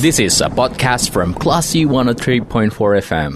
This 0.00 0.20
is 0.20 0.40
a 0.40 0.48
podcast 0.48 1.10
from 1.10 1.34
Classy 1.34 1.84
103.4 1.84 2.70
FM. 3.02 3.34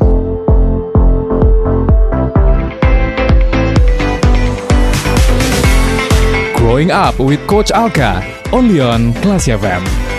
Growing 6.56 6.92
Up 6.92 7.18
with 7.18 7.44
Coach 7.48 7.72
Alka, 7.72 8.22
only 8.52 8.79
on 8.79 9.12
Classy 9.14 9.50
FM. 9.50 10.11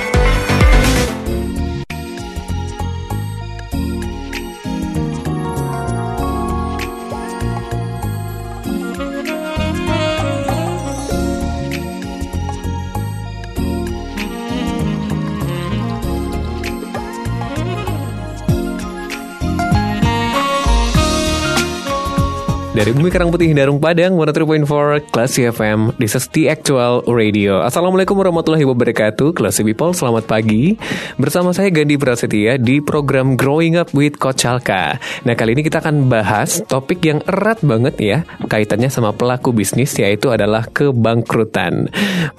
Dari 22.83 22.91
Bumi 22.91 23.15
Karang 23.15 23.31
Putih 23.31 23.55
Darung 23.55 23.79
Padang 23.79 24.19
103.4 24.19 25.07
Classy 25.07 25.47
FM 25.47 25.95
This 25.95 26.19
is 26.19 26.27
the 26.35 26.51
actual 26.51 26.99
radio. 27.07 27.63
Assalamualaikum 27.63 28.11
warahmatullahi 28.11 28.67
wabarakatuh 28.67 29.39
Classy 29.39 29.63
People 29.63 29.95
selamat 29.95 30.27
pagi. 30.27 30.75
Bersama 31.15 31.55
saya 31.55 31.71
Gandhi 31.71 31.95
Prasetya 31.95 32.59
Di 32.59 32.83
program 32.83 33.39
Growing 33.39 33.79
Up 33.79 33.95
with 33.95 34.19
Coach 34.19 34.43
Alka 34.43 34.99
Nah 35.23 35.31
kali 35.31 35.55
ini 35.55 35.63
kita 35.63 35.79
akan 35.79 36.11
bahas 36.11 36.59
Topik 36.67 37.07
yang 37.07 37.23
erat 37.23 37.63
banget 37.63 37.95
ya 38.03 38.17
Kaitannya 38.51 38.91
sama 38.91 39.15
pelaku 39.15 39.55
bisnis 39.55 39.95
Yaitu 39.95 40.35
adalah 40.35 40.67
kebangkrutan. 40.67 41.87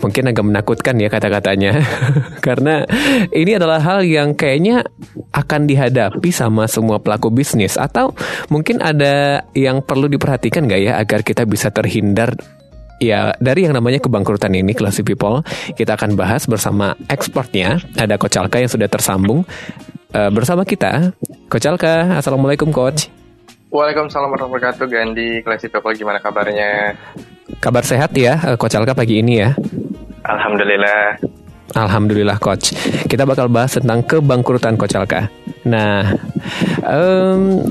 Mungkin 0.04 0.28
agak 0.28 0.44
menakutkan 0.44 1.00
ya 1.00 1.08
kata-katanya 1.08 1.80
Karena 2.44 2.84
ini 3.32 3.56
adalah 3.56 3.80
hal 3.80 4.04
yang 4.04 4.36
kayaknya 4.36 4.84
Akan 5.32 5.64
dihadapi 5.64 6.28
sama 6.28 6.68
semua 6.68 7.00
pelaku 7.00 7.32
bisnis 7.32 7.80
Atau 7.80 8.12
mungkin 8.52 8.84
ada 8.84 9.48
yang 9.56 9.80
perlu 9.80 10.04
di 10.04 10.20
diperhatikan 10.34 10.66
nggak 10.66 10.82
ya 10.82 10.92
agar 10.98 11.22
kita 11.22 11.46
bisa 11.46 11.70
terhindar 11.70 12.34
Ya, 13.02 13.34
dari 13.42 13.66
yang 13.66 13.74
namanya 13.74 13.98
kebangkrutan 13.98 14.54
ini, 14.54 14.70
Classy 14.70 15.02
People, 15.02 15.42
kita 15.74 15.98
akan 15.98 16.14
bahas 16.14 16.46
bersama 16.46 16.94
expertnya. 17.10 17.82
Ada 17.98 18.14
Coach 18.14 18.38
Alka 18.38 18.62
yang 18.62 18.70
sudah 18.70 18.86
tersambung 18.86 19.42
uh, 20.14 20.30
bersama 20.30 20.62
kita. 20.62 21.10
Coach 21.50 21.66
Alka, 21.66 22.22
Assalamualaikum 22.22 22.70
Coach. 22.70 23.10
Waalaikumsalam 23.74 24.30
warahmatullahi 24.30 24.78
wabarakatuh, 24.78 24.86
Gandhi. 24.86 25.42
Classy 25.42 25.66
People, 25.68 25.90
gimana 25.98 26.22
kabarnya? 26.22 26.94
Kabar 27.58 27.82
sehat 27.82 28.14
ya, 28.14 28.38
eh, 28.54 28.56
Coach 28.56 28.78
Alka 28.78 28.94
pagi 28.94 29.18
ini 29.18 29.42
ya? 29.42 29.50
Alhamdulillah. 30.24 31.18
Alhamdulillah 31.74 32.38
Coach. 32.38 32.78
Kita 33.10 33.26
bakal 33.26 33.50
bahas 33.50 33.74
tentang 33.74 34.06
kebangkrutan 34.06 34.78
Coach 34.78 34.94
Alka. 34.94 35.26
Nah, 35.66 36.14
um, 36.86 37.66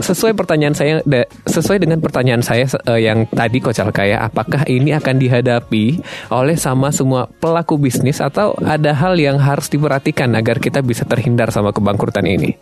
sesuai 0.00 0.36
pertanyaan 0.36 0.76
saya, 0.76 1.00
sesuai 1.48 1.80
dengan 1.80 1.98
pertanyaan 2.02 2.44
saya 2.44 2.68
uh, 2.86 3.00
yang 3.00 3.24
tadi 3.30 3.58
Coach 3.62 3.80
Alka 3.80 4.04
ya, 4.04 4.24
apakah 4.24 4.66
ini 4.68 4.92
akan 4.92 5.16
dihadapi 5.16 6.00
oleh 6.32 6.56
sama 6.58 6.92
semua 6.92 7.28
pelaku 7.28 7.80
bisnis 7.80 8.20
atau 8.20 8.56
ada 8.64 8.92
hal 8.92 9.16
yang 9.16 9.40
harus 9.40 9.70
diperhatikan 9.72 10.32
agar 10.36 10.60
kita 10.60 10.82
bisa 10.84 11.04
terhindar 11.08 11.48
sama 11.52 11.72
kebangkrutan 11.72 12.26
ini? 12.26 12.56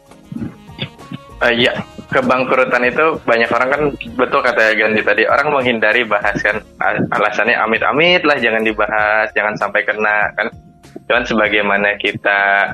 Uh, 1.42 1.52
ya, 1.52 1.74
kebangkrutan 2.14 2.86
itu 2.86 3.18
banyak 3.26 3.50
orang 3.50 3.68
kan 3.70 3.82
betul 4.14 4.40
kata 4.40 4.74
Gandhi 4.78 5.02
tadi 5.02 5.22
orang 5.26 5.50
menghindari 5.50 6.06
bahas 6.06 6.38
kan 6.40 6.62
alasannya 7.10 7.58
amit-amit 7.58 8.22
lah 8.22 8.38
jangan 8.38 8.62
dibahas, 8.62 9.28
jangan 9.34 9.54
sampai 9.58 9.82
kena 9.82 10.30
kan. 10.38 10.48
Cuman 11.04 11.26
sebagaimana 11.26 12.00
kita 12.00 12.72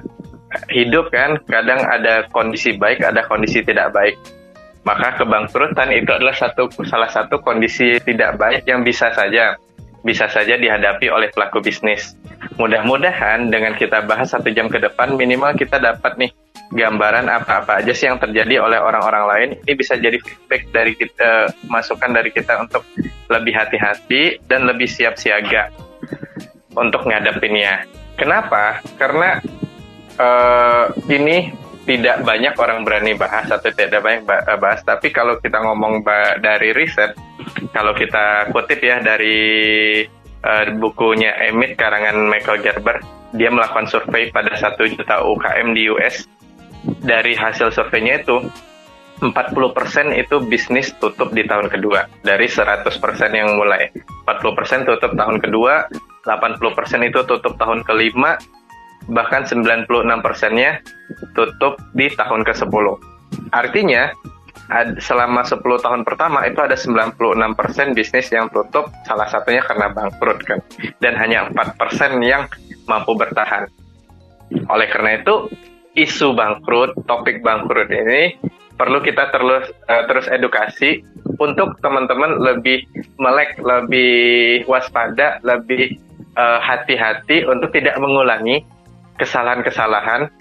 hidup 0.71 1.15
kan 1.15 1.39
kadang 1.47 1.79
ada 1.87 2.27
kondisi 2.35 2.75
baik 2.75 3.03
ada 3.07 3.23
kondisi 3.27 3.63
tidak 3.63 3.95
baik 3.95 4.19
maka 4.83 5.21
kebangkrutan 5.21 5.93
itu 5.93 6.09
adalah 6.09 6.33
satu 6.33 6.73
salah 6.89 7.11
satu 7.13 7.41
kondisi 7.45 8.01
tidak 8.01 8.41
baik 8.41 8.65
yang 8.65 8.81
bisa 8.81 9.13
saja 9.13 9.57
bisa 10.01 10.29
saja 10.33 10.57
dihadapi 10.57 11.13
oleh 11.13 11.29
pelaku 11.29 11.61
bisnis. 11.61 12.17
Mudah-mudahan 12.57 13.53
dengan 13.53 13.77
kita 13.77 14.05
bahas 14.09 14.33
satu 14.33 14.49
jam 14.49 14.73
ke 14.73 14.81
depan 14.81 15.13
minimal 15.17 15.53
kita 15.53 15.77
dapat 15.77 16.17
nih 16.17 16.33
gambaran 16.73 17.29
apa-apa 17.29 17.85
aja 17.85 17.93
sih 17.93 18.09
yang 18.09 18.17
terjadi 18.17 18.65
oleh 18.65 18.81
orang-orang 18.81 19.25
lain. 19.29 19.49
Ini 19.67 19.73
bisa 19.77 20.01
jadi 20.01 20.17
feedback 20.17 20.63
dari 20.73 20.93
kita, 20.97 21.53
masukan 21.69 22.17
dari 22.17 22.33
kita 22.33 22.65
untuk 22.65 22.87
lebih 23.29 23.53
hati-hati 23.53 24.41
dan 24.49 24.65
lebih 24.65 24.89
siap 24.89 25.21
siaga 25.21 25.69
untuk 26.73 27.05
ngadepinnya. 27.05 27.85
Kenapa? 28.17 28.81
Karena 28.97 29.41
uh, 30.17 30.93
ini 31.13 31.53
tidak 31.89 32.23
banyak 32.23 32.55
orang 32.61 32.85
berani 32.85 33.17
bahas 33.17 33.49
atau 33.49 33.73
tidak 33.73 34.01
banyak 34.05 34.25
eh, 34.29 34.59
bahas. 34.61 34.81
Tapi 34.85 35.09
kalau 35.13 35.41
kita 35.41 35.61
ngomong 35.65 36.05
dari 36.41 36.77
riset, 36.77 37.17
kalau 37.73 37.97
kita 37.97 38.53
kutip 38.53 38.81
ya 38.85 39.01
dari 39.01 39.39
uh, 40.45 40.65
bukunya 40.77 41.33
Emit 41.49 41.81
karangan 41.81 42.29
Michael 42.29 42.61
Gerber, 42.61 43.01
dia 43.33 43.49
melakukan 43.49 43.89
survei 43.89 44.29
pada 44.29 44.53
satu 44.57 44.85
juta 44.87 45.25
UKM 45.25 45.73
di 45.73 45.89
US. 45.89 46.29
Dari 47.05 47.37
hasil 47.37 47.73
surveinya 47.77 48.25
itu 48.25 48.41
40% 49.21 50.17
itu 50.17 50.37
bisnis 50.49 50.97
tutup 50.97 51.29
di 51.37 51.45
tahun 51.45 51.69
kedua 51.69 52.09
dari 52.25 52.49
100% 52.49 52.89
yang 53.37 53.53
mulai 53.61 53.93
40% 54.25 54.89
tutup 54.89 55.13
tahun 55.13 55.45
kedua 55.45 55.93
80% 56.25 57.05
itu 57.05 57.21
tutup 57.29 57.53
tahun 57.61 57.85
kelima 57.85 58.41
bahkan 59.09 59.47
96 59.49 59.87
persennya 60.21 60.83
tutup 61.33 61.81
di 61.97 62.13
tahun 62.13 62.45
ke-10. 62.45 62.87
Artinya, 63.55 64.13
selama 65.01 65.43
10 65.43 65.63
tahun 65.63 66.03
pertama 66.07 66.47
itu 66.47 66.61
ada 66.63 66.77
96 66.79 67.59
persen 67.59 67.97
bisnis 67.97 68.29
yang 68.31 68.47
tutup, 68.53 68.93
salah 69.07 69.27
satunya 69.27 69.65
karena 69.65 69.91
bangkrut 69.91 70.39
kan. 70.47 70.61
Dan 71.03 71.17
hanya 71.19 71.51
4 71.51 71.81
persen 71.81 72.21
yang 72.23 72.47
mampu 72.87 73.17
bertahan. 73.19 73.67
Oleh 74.71 74.87
karena 74.91 75.23
itu, 75.23 75.51
isu 75.99 76.35
bangkrut, 76.35 76.95
topik 77.07 77.43
bangkrut 77.43 77.91
ini 77.91 78.39
perlu 78.81 79.05
kita 79.05 79.29
terus 79.29 79.69
uh, 79.93 80.09
terus 80.09 80.25
edukasi 80.33 81.05
untuk 81.37 81.77
teman-teman 81.85 82.41
lebih 82.41 82.89
melek, 83.21 83.61
lebih 83.61 84.65
waspada, 84.69 85.41
lebih 85.41 85.97
eh, 86.37 86.59
hati-hati 86.61 87.49
uh, 87.49 87.57
untuk 87.57 87.73
tidak 87.73 87.97
mengulangi 87.97 88.61
kesalahan-kesalahan 89.21 90.33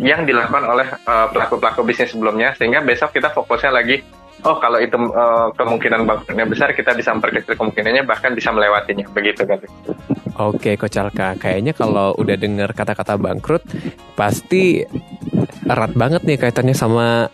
yang 0.00 0.24
dilakukan 0.24 0.64
oleh 0.64 0.88
uh, 1.04 1.28
pelaku-pelaku 1.28 1.84
bisnis 1.84 2.14
sebelumnya 2.14 2.54
sehingga 2.56 2.80
besok 2.80 3.12
kita 3.12 3.28
fokusnya 3.34 3.70
lagi 3.74 4.00
oh 4.46 4.56
kalau 4.58 4.78
itu 4.80 4.94
uh, 4.94 5.50
kemungkinan 5.54 6.06
bangkrutnya 6.06 6.46
besar 6.46 6.74
kita 6.74 6.94
bisa 6.94 7.14
memperkecil 7.14 7.54
kemungkinannya 7.54 8.02
bahkan 8.06 8.34
bisa 8.34 8.50
melewatinya. 8.50 9.06
Begitu 9.10 9.46
kan 9.46 9.58
Oke 10.40 10.80
Coach 10.80 10.96
Alka, 10.96 11.36
kayaknya 11.36 11.76
kalau 11.76 12.16
udah 12.16 12.36
dengar 12.40 12.72
kata-kata 12.72 13.20
bangkrut 13.20 13.62
pasti 14.16 14.80
erat 15.68 15.92
banget 15.92 16.24
nih 16.24 16.40
kaitannya 16.40 16.72
sama 16.72 17.28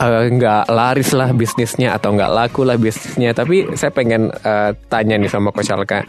uh, 0.00 0.22
nggak 0.24 0.72
laris 0.72 1.12
lah 1.12 1.36
bisnisnya 1.36 1.92
atau 1.92 2.16
nggak 2.16 2.32
laku 2.32 2.64
lah 2.64 2.80
bisnisnya. 2.80 3.36
Tapi 3.36 3.76
saya 3.76 3.92
pengen 3.92 4.32
uh, 4.32 4.72
tanya 4.88 5.20
nih 5.20 5.28
sama 5.28 5.52
Coach 5.52 5.68
Alka, 5.68 6.00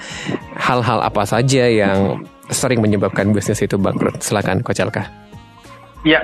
hal-hal 0.56 1.04
apa 1.04 1.24
saja 1.28 1.68
yang 1.68 2.24
sering 2.50 2.80
menyebabkan 2.80 3.32
bisnis 3.36 3.64
itu 3.64 3.76
bangkrut? 3.76 4.20
Silakan 4.24 4.64
Coach 4.64 4.82
Alka. 4.84 5.08
Ya, 6.06 6.24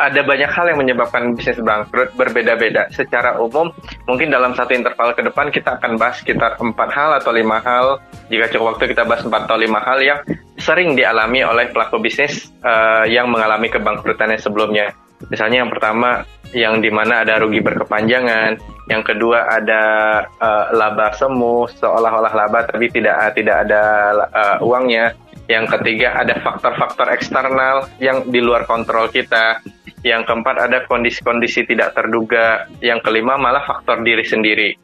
ada 0.00 0.24
banyak 0.24 0.48
hal 0.48 0.72
yang 0.72 0.80
menyebabkan 0.80 1.36
bisnis 1.36 1.60
bangkrut 1.60 2.16
berbeda-beda. 2.16 2.88
Secara 2.90 3.36
umum, 3.38 3.68
mungkin 4.08 4.32
dalam 4.32 4.56
satu 4.56 4.72
interval 4.72 5.12
ke 5.12 5.22
depan 5.22 5.52
kita 5.52 5.76
akan 5.76 6.00
bahas 6.00 6.18
sekitar 6.24 6.56
empat 6.56 6.88
hal 6.90 7.10
atau 7.20 7.30
lima 7.30 7.60
hal. 7.60 8.00
Jika 8.32 8.48
cukup 8.56 8.76
waktu 8.76 8.96
kita 8.96 9.04
bahas 9.04 9.22
empat 9.22 9.46
atau 9.46 9.58
lima 9.60 9.84
hal 9.84 9.98
yang 10.00 10.18
sering 10.56 10.96
dialami 10.96 11.44
oleh 11.44 11.68
pelaku 11.70 12.00
bisnis 12.00 12.48
uh, 12.64 13.04
yang 13.04 13.28
mengalami 13.28 13.68
kebangkrutannya 13.68 14.40
sebelumnya. 14.40 14.96
Misalnya 15.30 15.62
yang 15.62 15.70
pertama 15.70 16.26
yang 16.52 16.84
di 16.84 16.92
mana 16.92 17.24
ada 17.24 17.40
rugi 17.40 17.64
berkepanjangan, 17.64 18.58
yang 18.92 19.02
kedua 19.04 19.48
ada 19.48 19.82
uh, 20.40 20.66
laba 20.74 21.14
semu 21.16 21.64
seolah-olah 21.80 22.32
laba 22.34 22.66
tapi 22.68 22.92
tidak 22.92 23.32
tidak 23.38 23.68
ada 23.68 23.82
uh, 24.28 24.56
uangnya, 24.60 25.16
yang 25.50 25.66
ketiga 25.66 26.22
ada 26.22 26.38
faktor-faktor 26.38 27.10
eksternal 27.10 27.90
yang 27.98 28.28
di 28.30 28.38
luar 28.38 28.66
kontrol 28.68 29.10
kita. 29.10 29.58
Yang 30.02 30.26
keempat 30.26 30.56
ada 30.58 30.78
kondisi-kondisi 30.86 31.66
tidak 31.66 31.94
terduga. 31.94 32.66
Yang 32.82 33.06
kelima 33.06 33.38
malah 33.38 33.62
faktor 33.62 34.02
diri 34.02 34.22
sendiri. 34.26 34.74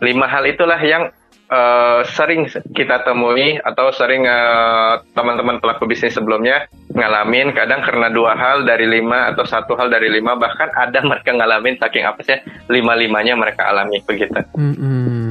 Lima 0.00 0.24
hal 0.28 0.48
itulah 0.48 0.80
yang 0.80 1.12
uh, 1.52 2.00
sering 2.16 2.48
kita 2.72 3.04
temui 3.04 3.60
atau 3.60 3.92
sering 3.92 4.24
uh, 4.24 5.04
teman-teman 5.12 5.60
pelaku 5.60 5.84
bisnis 5.84 6.16
sebelumnya 6.16 6.68
ngalamin. 6.92 7.52
Kadang 7.52 7.84
karena 7.84 8.08
dua 8.08 8.36
hal 8.36 8.64
dari 8.64 8.88
lima 8.88 9.32
atau 9.32 9.44
satu 9.44 9.76
hal 9.76 9.92
dari 9.92 10.08
lima 10.08 10.36
bahkan 10.36 10.72
ada 10.76 11.04
mereka 11.08 11.36
ngalamin 11.36 11.76
saking 11.76 12.04
apa 12.08 12.20
sih 12.24 12.38
lima 12.72 12.96
limanya 12.96 13.36
mereka 13.36 13.68
alami 13.68 14.00
begitu. 14.04 14.40
Mm 14.56 14.74
-hmm. 14.76 15.24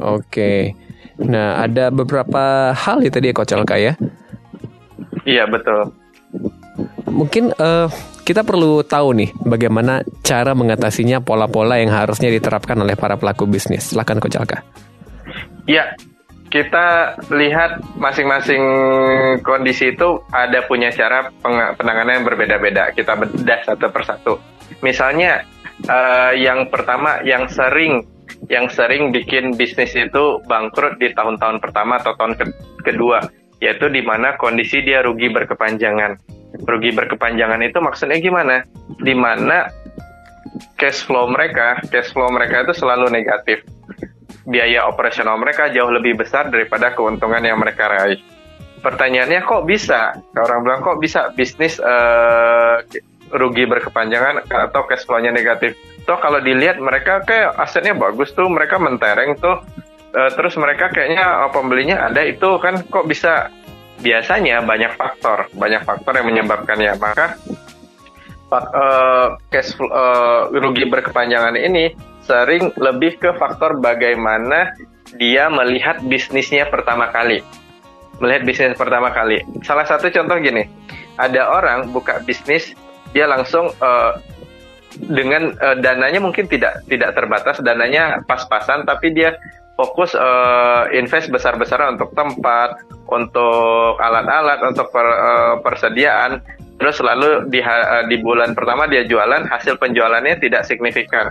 Oke. 0.00 0.20
Okay. 0.28 0.62
Nah, 1.22 1.62
ada 1.62 1.94
beberapa 1.94 2.74
hal 2.74 3.02
ya 3.06 3.10
tadi 3.10 3.30
ya 3.30 3.34
Coach 3.34 3.54
Alka 3.54 3.76
ya? 3.78 3.94
Iya, 5.24 5.46
betul. 5.46 5.94
mungkin 7.14 7.54
uh, 7.54 7.86
kita 8.26 8.42
perlu 8.42 8.82
tahu 8.82 9.14
nih 9.14 9.30
bagaimana 9.46 10.02
cara 10.26 10.50
mengatasinya 10.50 11.22
pola-pola 11.22 11.78
yang 11.78 11.94
harusnya 11.94 12.26
diterapkan 12.26 12.74
oleh 12.74 12.98
para 12.98 13.14
pelaku 13.14 13.46
bisnis. 13.46 13.94
Silakan 13.94 14.18
Coach 14.18 14.34
Alka. 14.34 14.66
Ya, 15.70 15.94
kita 16.50 17.18
lihat 17.34 17.82
masing-masing 17.98 18.62
kondisi 19.42 19.90
itu 19.90 20.22
ada 20.30 20.62
punya 20.66 20.90
cara 20.94 21.30
penanganan 21.78 22.22
yang 22.22 22.26
berbeda-beda. 22.26 22.94
Kita 22.94 23.18
bedah 23.18 23.60
satu 23.66 23.86
persatu. 23.90 24.34
Misalnya 24.80 25.42
uh, 25.90 26.32
yang 26.34 26.70
pertama 26.70 27.20
yang 27.26 27.50
sering 27.50 28.06
yang 28.52 28.68
sering 28.68 29.12
bikin 29.12 29.56
bisnis 29.56 29.96
itu 29.96 30.40
bangkrut 30.48 31.00
di 31.00 31.12
tahun-tahun 31.12 31.60
pertama 31.60 32.00
atau 32.00 32.16
tahun 32.16 32.36
ke 32.36 32.44
kedua, 32.84 33.24
yaitu 33.60 33.88
di 33.88 34.04
mana 34.04 34.36
kondisi 34.36 34.84
dia 34.84 35.00
rugi 35.04 35.32
berkepanjangan 35.32 36.20
rugi 36.62 36.94
berkepanjangan 36.94 37.58
itu 37.66 37.78
maksudnya 37.82 38.18
gimana? 38.22 38.62
Di 39.02 39.14
mana 39.16 39.66
cash 40.78 41.02
flow 41.02 41.26
mereka, 41.26 41.82
cash 41.90 42.14
flow 42.14 42.30
mereka 42.30 42.62
itu 42.62 42.78
selalu 42.78 43.10
negatif. 43.10 43.66
Biaya 44.46 44.86
operasional 44.86 45.40
mereka 45.40 45.72
jauh 45.72 45.90
lebih 45.90 46.20
besar 46.20 46.52
daripada 46.52 46.92
keuntungan 46.94 47.42
yang 47.42 47.58
mereka 47.58 47.90
raih. 47.90 48.20
Pertanyaannya 48.84 49.40
kok 49.48 49.64
bisa? 49.64 50.12
Orang 50.36 50.68
bilang 50.68 50.84
kok 50.84 51.00
bisa 51.00 51.32
bisnis 51.32 51.80
uh, 51.80 52.84
rugi 53.34 53.66
berkepanjangan 53.66 54.46
atau 54.46 54.86
cash 54.86 55.04
flow-nya 55.04 55.34
negatif? 55.34 55.74
Toh 56.06 56.16
kalau 56.22 56.38
dilihat 56.38 56.78
mereka 56.78 57.20
kayak 57.26 57.58
asetnya 57.58 57.92
bagus 57.98 58.30
tuh, 58.32 58.46
mereka 58.46 58.78
mentereng 58.78 59.34
tuh, 59.40 59.60
uh, 60.14 60.30
terus 60.32 60.54
mereka 60.54 60.88
kayaknya 60.94 61.44
oh, 61.44 61.50
pembelinya 61.50 62.06
ada 62.06 62.22
itu 62.22 62.56
kan 62.62 62.80
kok 62.86 63.10
bisa 63.10 63.50
biasanya 64.00 64.62
banyak 64.62 64.92
faktor, 64.94 65.48
banyak 65.56 65.82
faktor 65.82 66.12
yang 66.16 66.28
menyebabkannya. 66.28 66.92
Maka 67.00 67.40
uh, 68.52 69.34
cash 69.50 69.74
flow, 69.74 69.90
uh, 69.90 70.52
rugi 70.54 70.86
berkepanjangan 70.86 71.58
ini 71.58 71.94
sering 72.24 72.72
lebih 72.80 73.20
ke 73.20 73.36
faktor 73.36 73.80
bagaimana 73.80 74.72
dia 75.20 75.48
melihat 75.52 76.00
bisnisnya 76.04 76.68
pertama 76.68 77.10
kali. 77.12 77.44
Melihat 78.22 78.46
bisnis 78.46 78.78
pertama 78.78 79.10
kali. 79.10 79.42
Salah 79.66 79.84
satu 79.84 80.06
contoh 80.10 80.38
gini, 80.38 80.70
ada 81.18 81.50
orang 81.50 81.90
buka 81.90 82.22
bisnis, 82.22 82.72
dia 83.14 83.30
langsung 83.30 83.70
uh, 83.78 84.18
dengan 85.10 85.54
uh, 85.58 85.78
dananya 85.78 86.18
mungkin 86.22 86.50
tidak 86.50 86.82
tidak 86.90 87.14
terbatas, 87.14 87.62
dananya 87.62 88.22
pas-pasan, 88.26 88.86
tapi 88.86 89.14
dia 89.14 89.38
fokus 89.74 90.14
uh, 90.14 90.86
invest 90.94 91.30
besar-besaran 91.34 91.98
untuk 91.98 92.14
tempat, 92.14 92.78
untuk 93.10 93.98
alat-alat, 93.98 94.62
untuk 94.62 94.90
per, 94.94 95.06
uh, 95.06 95.54
persediaan. 95.62 96.42
Terus 96.74 96.98
lalu 96.98 97.46
di, 97.54 97.62
uh, 97.62 98.06
di 98.10 98.18
bulan 98.18 98.54
pertama 98.54 98.90
dia 98.90 99.06
jualan, 99.06 99.46
hasil 99.46 99.78
penjualannya 99.78 100.42
tidak 100.42 100.66
signifikan, 100.66 101.30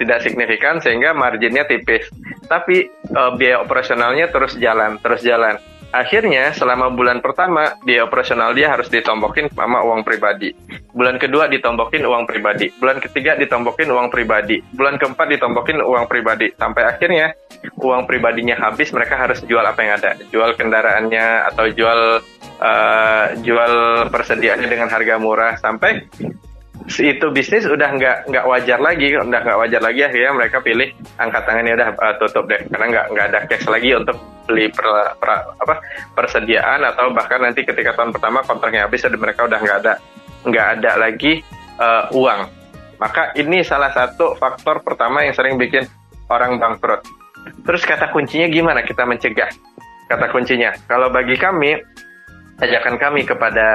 tidak 0.00 0.24
signifikan 0.24 0.80
sehingga 0.80 1.12
marginnya 1.12 1.64
tipis. 1.68 2.08
Tapi 2.48 2.88
uh, 3.12 3.36
biaya 3.36 3.60
operasionalnya 3.64 4.32
terus 4.32 4.56
jalan, 4.56 4.96
terus 5.00 5.20
jalan. 5.24 5.60
Akhirnya 5.88 6.52
selama 6.52 6.92
bulan 6.92 7.24
pertama 7.24 7.72
dia 7.80 8.04
operasional 8.04 8.52
dia 8.52 8.68
harus 8.68 8.92
ditombokin 8.92 9.48
sama 9.56 9.80
uang 9.80 10.04
pribadi. 10.04 10.52
Bulan 10.92 11.16
kedua 11.16 11.48
ditombokin 11.48 12.04
uang 12.04 12.28
pribadi. 12.28 12.68
Bulan 12.76 13.00
ketiga 13.00 13.40
ditombokin 13.40 13.88
uang 13.88 14.12
pribadi. 14.12 14.60
Bulan 14.76 15.00
keempat 15.00 15.26
ditombokin 15.32 15.80
uang 15.80 16.04
pribadi. 16.04 16.52
Sampai 16.60 16.84
akhirnya 16.84 17.32
uang 17.80 18.04
pribadinya 18.04 18.60
habis 18.60 18.92
mereka 18.92 19.16
harus 19.16 19.40
jual 19.48 19.64
apa 19.64 19.80
yang 19.80 19.92
ada. 19.96 20.10
Jual 20.28 20.52
kendaraannya 20.60 21.48
atau 21.54 21.64
jual 21.72 22.20
uh, 22.60 23.26
jual 23.40 23.72
persediaannya 24.12 24.68
dengan 24.68 24.92
harga 24.92 25.16
murah 25.16 25.56
sampai 25.56 26.04
itu 26.86 27.26
bisnis 27.34 27.66
udah 27.66 27.90
nggak 27.94 28.16
nggak 28.30 28.44
wajar 28.48 28.78
lagi 28.80 29.12
udah 29.12 29.40
nggak 29.44 29.58
wajar 29.58 29.80
lagi 29.82 30.00
akhirnya 30.06 30.32
mereka 30.32 30.58
pilih 30.62 30.88
angkat 31.20 31.42
tangannya 31.44 31.72
udah 31.76 31.88
uh, 31.98 32.14
tutup 32.22 32.44
deh. 32.48 32.60
Karena 32.70 32.86
nggak 32.88 33.06
nggak 33.12 33.26
ada 33.34 33.38
cash 33.50 33.66
lagi 33.68 33.90
untuk 33.92 34.16
beli 34.48 34.72
per, 34.72 34.86
per, 35.20 35.28
apa 35.60 35.74
persediaan 36.16 36.80
atau 36.88 37.12
bahkan 37.12 37.44
nanti 37.44 37.68
ketika 37.68 37.92
tahun 37.92 38.16
pertama 38.16 38.40
kontraknya 38.40 38.88
habis 38.88 39.04
dan 39.04 39.20
mereka 39.20 39.44
udah 39.44 39.60
nggak 39.60 39.78
ada 39.84 39.94
nggak 40.48 40.66
ada 40.78 40.90
lagi 40.96 41.32
uh, 41.76 42.08
uang. 42.14 42.40
Maka 42.98 43.36
ini 43.38 43.62
salah 43.62 43.94
satu 43.94 44.34
faktor 44.34 44.82
pertama 44.82 45.22
yang 45.22 45.36
sering 45.36 45.54
bikin 45.60 45.86
orang 46.32 46.58
bangkrut. 46.58 47.04
Terus 47.62 47.82
kata 47.86 48.10
kuncinya 48.10 48.50
gimana 48.50 48.82
kita 48.82 49.06
mencegah? 49.06 49.48
Kata 50.08 50.26
kuncinya 50.32 50.72
kalau 50.88 51.12
bagi 51.12 51.36
kami 51.36 51.78
ajakan 52.58 52.98
kami 52.98 53.22
kepada 53.22 53.68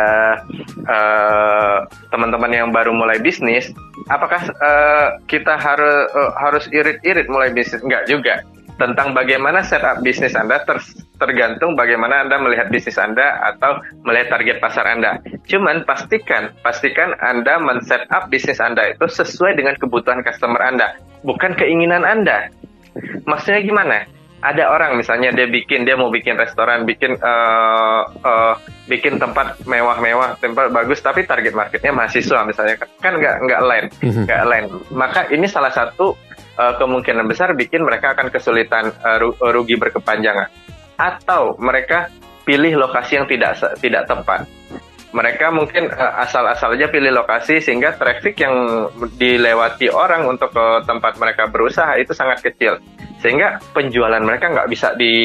uh, 0.87 1.87
teman-teman 2.11 2.51
yang 2.51 2.69
baru 2.75 2.91
mulai 2.91 3.19
bisnis, 3.19 3.71
apakah 4.11 4.43
uh, 4.59 5.07
kita 5.31 5.55
harus 5.55 6.11
uh, 6.11 6.31
harus 6.35 6.67
irit-irit 6.71 7.31
mulai 7.31 7.55
bisnis? 7.55 7.79
Enggak 7.79 8.05
juga. 8.11 8.43
Tentang 8.73 9.13
bagaimana 9.13 9.61
setup 9.61 10.01
bisnis 10.01 10.33
Anda 10.33 10.65
ter 10.65 10.81
tergantung 11.21 11.77
bagaimana 11.77 12.25
Anda 12.25 12.41
melihat 12.41 12.73
bisnis 12.73 12.97
Anda 12.97 13.39
atau 13.53 13.79
melihat 14.03 14.33
target 14.33 14.57
pasar 14.59 14.89
Anda. 14.89 15.21
Cuman 15.45 15.85
pastikan, 15.85 16.51
pastikan 16.65 17.13
Anda 17.21 17.61
men-setup 17.61 18.33
bisnis 18.33 18.57
Anda 18.57 18.97
itu 18.97 19.05
sesuai 19.05 19.61
dengan 19.61 19.77
kebutuhan 19.77 20.25
customer 20.25 20.59
Anda, 20.59 20.97
bukan 21.21 21.53
keinginan 21.53 22.01
Anda. 22.03 22.49
Maksudnya 23.29 23.61
gimana? 23.61 24.09
ada 24.43 24.75
orang 24.75 24.99
misalnya 24.99 25.31
dia 25.31 25.47
bikin 25.47 25.87
dia 25.87 25.95
mau 25.95 26.11
bikin 26.11 26.35
restoran 26.35 26.83
bikin 26.83 27.15
uh, 27.23 28.03
uh, 28.11 28.55
bikin 28.83 29.15
tempat 29.15 29.63
mewah-mewah 29.63 30.35
tempat 30.43 30.67
bagus 30.75 30.99
tapi 30.99 31.23
target 31.23 31.55
marketnya 31.55 31.95
mahasiswa 31.95 32.43
misalnya. 32.43 32.75
Kan 32.99 33.19
nggak 33.19 33.35
nggak 33.47 33.61
lain 33.63 33.85
mhm. 34.03 34.23
nggak 34.27 34.43
lain. 34.47 34.65
Maka 34.91 35.21
ini 35.31 35.47
salah 35.47 35.71
satu 35.71 36.15
uh, 36.59 36.73
kemungkinan 36.75 37.25
besar 37.27 37.55
bikin 37.55 37.83
mereka 37.87 38.11
akan 38.17 38.27
kesulitan 38.27 38.91
uh, 38.91 39.17
rugi 39.51 39.79
berkepanjangan. 39.79 40.51
Atau 40.99 41.55
mereka 41.57 42.11
pilih 42.43 42.75
lokasi 42.75 43.17
yang 43.19 43.27
tidak 43.27 43.59
tidak 43.79 44.03
tepat. 44.05 44.43
Mereka 45.13 45.53
mungkin 45.53 45.93
uh, 45.93 46.25
asal-asal 46.25 46.75
aja 46.75 46.89
pilih 46.91 47.13
lokasi 47.13 47.63
sehingga 47.63 47.95
traffic 47.95 48.35
yang 48.41 48.89
dilewati 49.15 49.87
orang 49.93 50.27
untuk 50.27 50.51
ke 50.51 50.65
tempat 50.83 51.15
mereka 51.21 51.47
berusaha 51.47 51.95
itu 51.95 52.11
sangat 52.11 52.43
kecil. 52.43 52.81
Sehingga 53.23 53.63
penjualan 53.71 54.19
mereka 54.19 54.51
nggak 54.51 54.67
bisa 54.67 54.91
di 54.99 55.15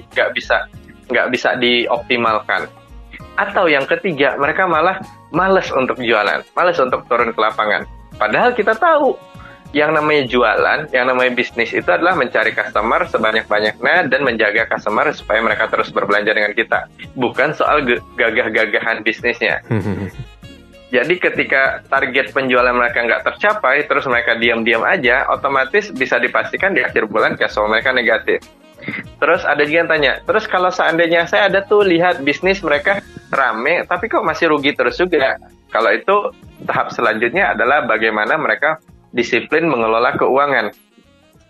nggak 0.00 0.32
bisa 0.32 0.64
nggak 1.08 1.28
bisa 1.32 1.56
dioptimalkan 1.58 2.68
atau 3.38 3.66
yang 3.66 3.86
ketiga 3.86 4.36
mereka 4.36 4.68
malah 4.68 5.00
males 5.34 5.68
untuk 5.74 5.98
jualan 6.00 6.44
males 6.54 6.78
untuk 6.78 7.04
turun 7.08 7.32
ke 7.32 7.40
lapangan 7.40 7.88
padahal 8.16 8.54
kita 8.54 8.76
tahu 8.76 9.16
yang 9.76 9.92
namanya 9.92 10.24
jualan, 10.24 10.88
yang 10.96 11.12
namanya 11.12 11.36
bisnis 11.36 11.76
itu 11.76 11.84
adalah 11.84 12.16
mencari 12.16 12.56
customer 12.56 13.04
sebanyak-banyaknya 13.04 14.08
dan 14.08 14.20
menjaga 14.24 14.64
customer 14.64 15.12
supaya 15.12 15.44
mereka 15.44 15.68
terus 15.68 15.92
berbelanja 15.92 16.32
dengan 16.32 16.56
kita. 16.56 16.88
Bukan 17.12 17.52
soal 17.52 17.84
gagah-gagahan 18.16 19.04
bisnisnya. 19.04 19.60
Jadi 20.88 21.20
ketika 21.20 21.84
target 21.92 22.32
penjualan 22.32 22.72
mereka 22.72 23.04
nggak 23.04 23.28
tercapai, 23.28 23.84
terus 23.84 24.08
mereka 24.08 24.40
diam-diam 24.40 24.80
aja, 24.88 25.28
otomatis 25.28 25.92
bisa 25.92 26.16
dipastikan 26.16 26.72
di 26.72 26.80
akhir 26.80 27.12
bulan 27.12 27.36
cash 27.36 27.60
flow 27.60 27.68
mereka 27.68 27.92
negatif. 27.92 28.40
Terus 29.18 29.42
ada 29.42 29.62
juga 29.66 29.78
yang 29.82 29.90
tanya, 29.90 30.12
terus 30.22 30.46
kalau 30.46 30.70
seandainya 30.70 31.26
saya 31.26 31.50
ada 31.50 31.66
tuh 31.66 31.82
lihat 31.82 32.22
bisnis 32.22 32.62
mereka 32.62 33.02
rame, 33.34 33.82
tapi 33.90 34.06
kok 34.06 34.22
masih 34.22 34.54
rugi 34.54 34.78
terus 34.78 34.94
juga? 34.94 35.34
Kalau 35.74 35.90
itu 35.90 36.32
tahap 36.64 36.94
selanjutnya 36.94 37.52
adalah 37.52 37.82
bagaimana 37.84 38.38
mereka 38.38 38.78
disiplin 39.10 39.66
mengelola 39.66 40.14
keuangan. 40.14 40.70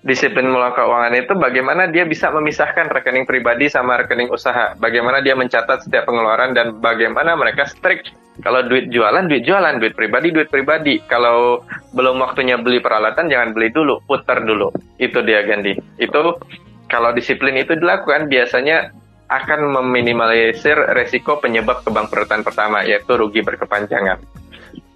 Disiplin 0.01 0.49
mengelola 0.49 0.73
keuangan 0.73 1.13
itu 1.19 1.33
bagaimana 1.37 1.91
dia 1.91 2.09
bisa 2.09 2.33
memisahkan 2.33 2.89
rekening 2.89 3.29
pribadi 3.29 3.69
sama 3.69 4.01
rekening 4.01 4.33
usaha. 4.33 4.73
Bagaimana 4.81 5.21
dia 5.21 5.37
mencatat 5.37 5.85
setiap 5.85 6.09
pengeluaran 6.09 6.57
dan 6.57 6.81
bagaimana 6.81 7.37
mereka 7.37 7.69
strict. 7.69 8.15
Kalau 8.39 8.63
duit 8.63 8.95
jualan, 8.95 9.27
duit 9.27 9.43
jualan, 9.43 9.83
duit 9.83 9.99
pribadi, 9.99 10.31
duit 10.31 10.47
pribadi. 10.47 11.03
Kalau 11.11 11.67
belum 11.91 12.23
waktunya 12.23 12.55
beli 12.55 12.79
peralatan, 12.79 13.27
jangan 13.27 13.51
beli 13.51 13.75
dulu, 13.75 13.99
putar 14.07 14.47
dulu. 14.47 14.71
Itu 15.03 15.27
dia 15.27 15.43
Gandhi. 15.43 15.75
Itu 15.99 16.39
kalau 16.89 17.13
disiplin 17.13 17.55
itu 17.61 17.77
dilakukan 17.77 18.27
biasanya 18.27 18.91
akan 19.29 19.69
meminimalisir 19.77 20.75
resiko 20.97 21.37
penyebab 21.37 21.85
kebangkrutan 21.85 22.41
pertama 22.41 22.81
yaitu 22.83 23.13
rugi 23.15 23.45
berkepanjangan. 23.45 24.17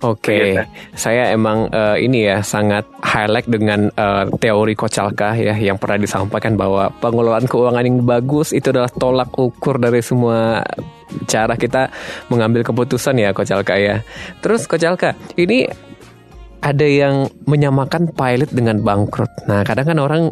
Oke, 0.02 0.34
okay. 0.34 0.66
saya 0.98 1.30
emang 1.30 1.70
uh, 1.70 1.94
ini 1.94 2.26
ya 2.26 2.42
sangat 2.42 2.82
highlight 3.06 3.46
dengan 3.46 3.86
uh, 3.94 4.26
teori 4.34 4.74
Kocalka 4.74 5.38
ya 5.38 5.54
yang 5.54 5.78
pernah 5.78 6.02
disampaikan 6.02 6.58
bahwa 6.58 6.90
pengelolaan 6.98 7.46
keuangan 7.46 7.86
yang 7.86 8.02
bagus 8.02 8.50
itu 8.50 8.74
adalah 8.74 8.90
tolak 8.90 9.30
ukur 9.38 9.78
dari 9.78 10.02
semua 10.02 10.66
cara 11.30 11.54
kita 11.54 11.86
mengambil 12.34 12.66
keputusan 12.66 13.14
ya 13.14 13.30
Kocalka 13.30 13.78
ya. 13.78 14.02
Terus 14.42 14.66
Kocalka, 14.66 15.14
ini 15.38 15.70
ada 16.66 16.86
yang 16.86 17.30
menyamakan 17.46 18.10
pilot 18.10 18.50
dengan 18.50 18.82
bangkrut. 18.82 19.30
Nah, 19.46 19.62
kadang 19.62 19.86
kan 19.86 19.98
orang 20.02 20.22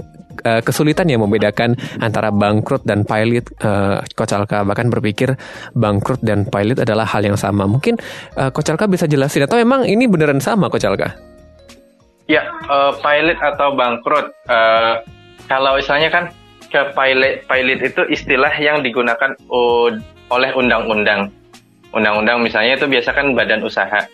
uh, 0.47 0.61
kesulitan 0.63 1.11
ya 1.11 1.19
membedakan 1.19 1.75
antara 1.99 2.31
bangkrut 2.31 2.83
dan 2.87 3.03
pilot. 3.05 3.47
Uh, 3.61 4.01
Coach 4.15 4.33
Alka 4.33 4.63
bahkan 4.65 4.89
berpikir 4.89 5.35
bangkrut 5.75 6.23
dan 6.23 6.47
pilot 6.49 6.81
adalah 6.83 7.05
hal 7.07 7.23
yang 7.25 7.37
sama. 7.37 7.67
Mungkin 7.67 7.99
uh, 8.39 8.51
Coach 8.55 8.71
Alka 8.73 8.87
bisa 8.87 9.05
jelasin 9.11 9.45
atau 9.45 9.59
memang 9.59 9.85
ini 9.87 10.07
beneran 10.07 10.41
sama 10.43 10.71
Coach 10.73 10.87
Alka? 10.87 11.13
Ya, 12.31 12.47
uh, 12.71 12.95
pilot 13.03 13.39
atau 13.43 13.75
bangkrut. 13.75 14.31
Uh, 14.47 15.03
kalau 15.51 15.75
misalnya 15.75 16.09
kan 16.15 16.25
ke 16.71 16.95
pilot, 16.95 17.43
pilot 17.51 17.81
itu 17.83 18.03
istilah 18.07 18.55
yang 18.63 18.87
digunakan 18.87 19.35
oleh 20.31 20.51
undang-undang. 20.55 21.35
Undang-undang 21.91 22.39
misalnya 22.47 22.79
itu 22.79 22.87
biasa 22.87 23.11
kan 23.11 23.35
badan 23.35 23.67
usaha 23.67 24.07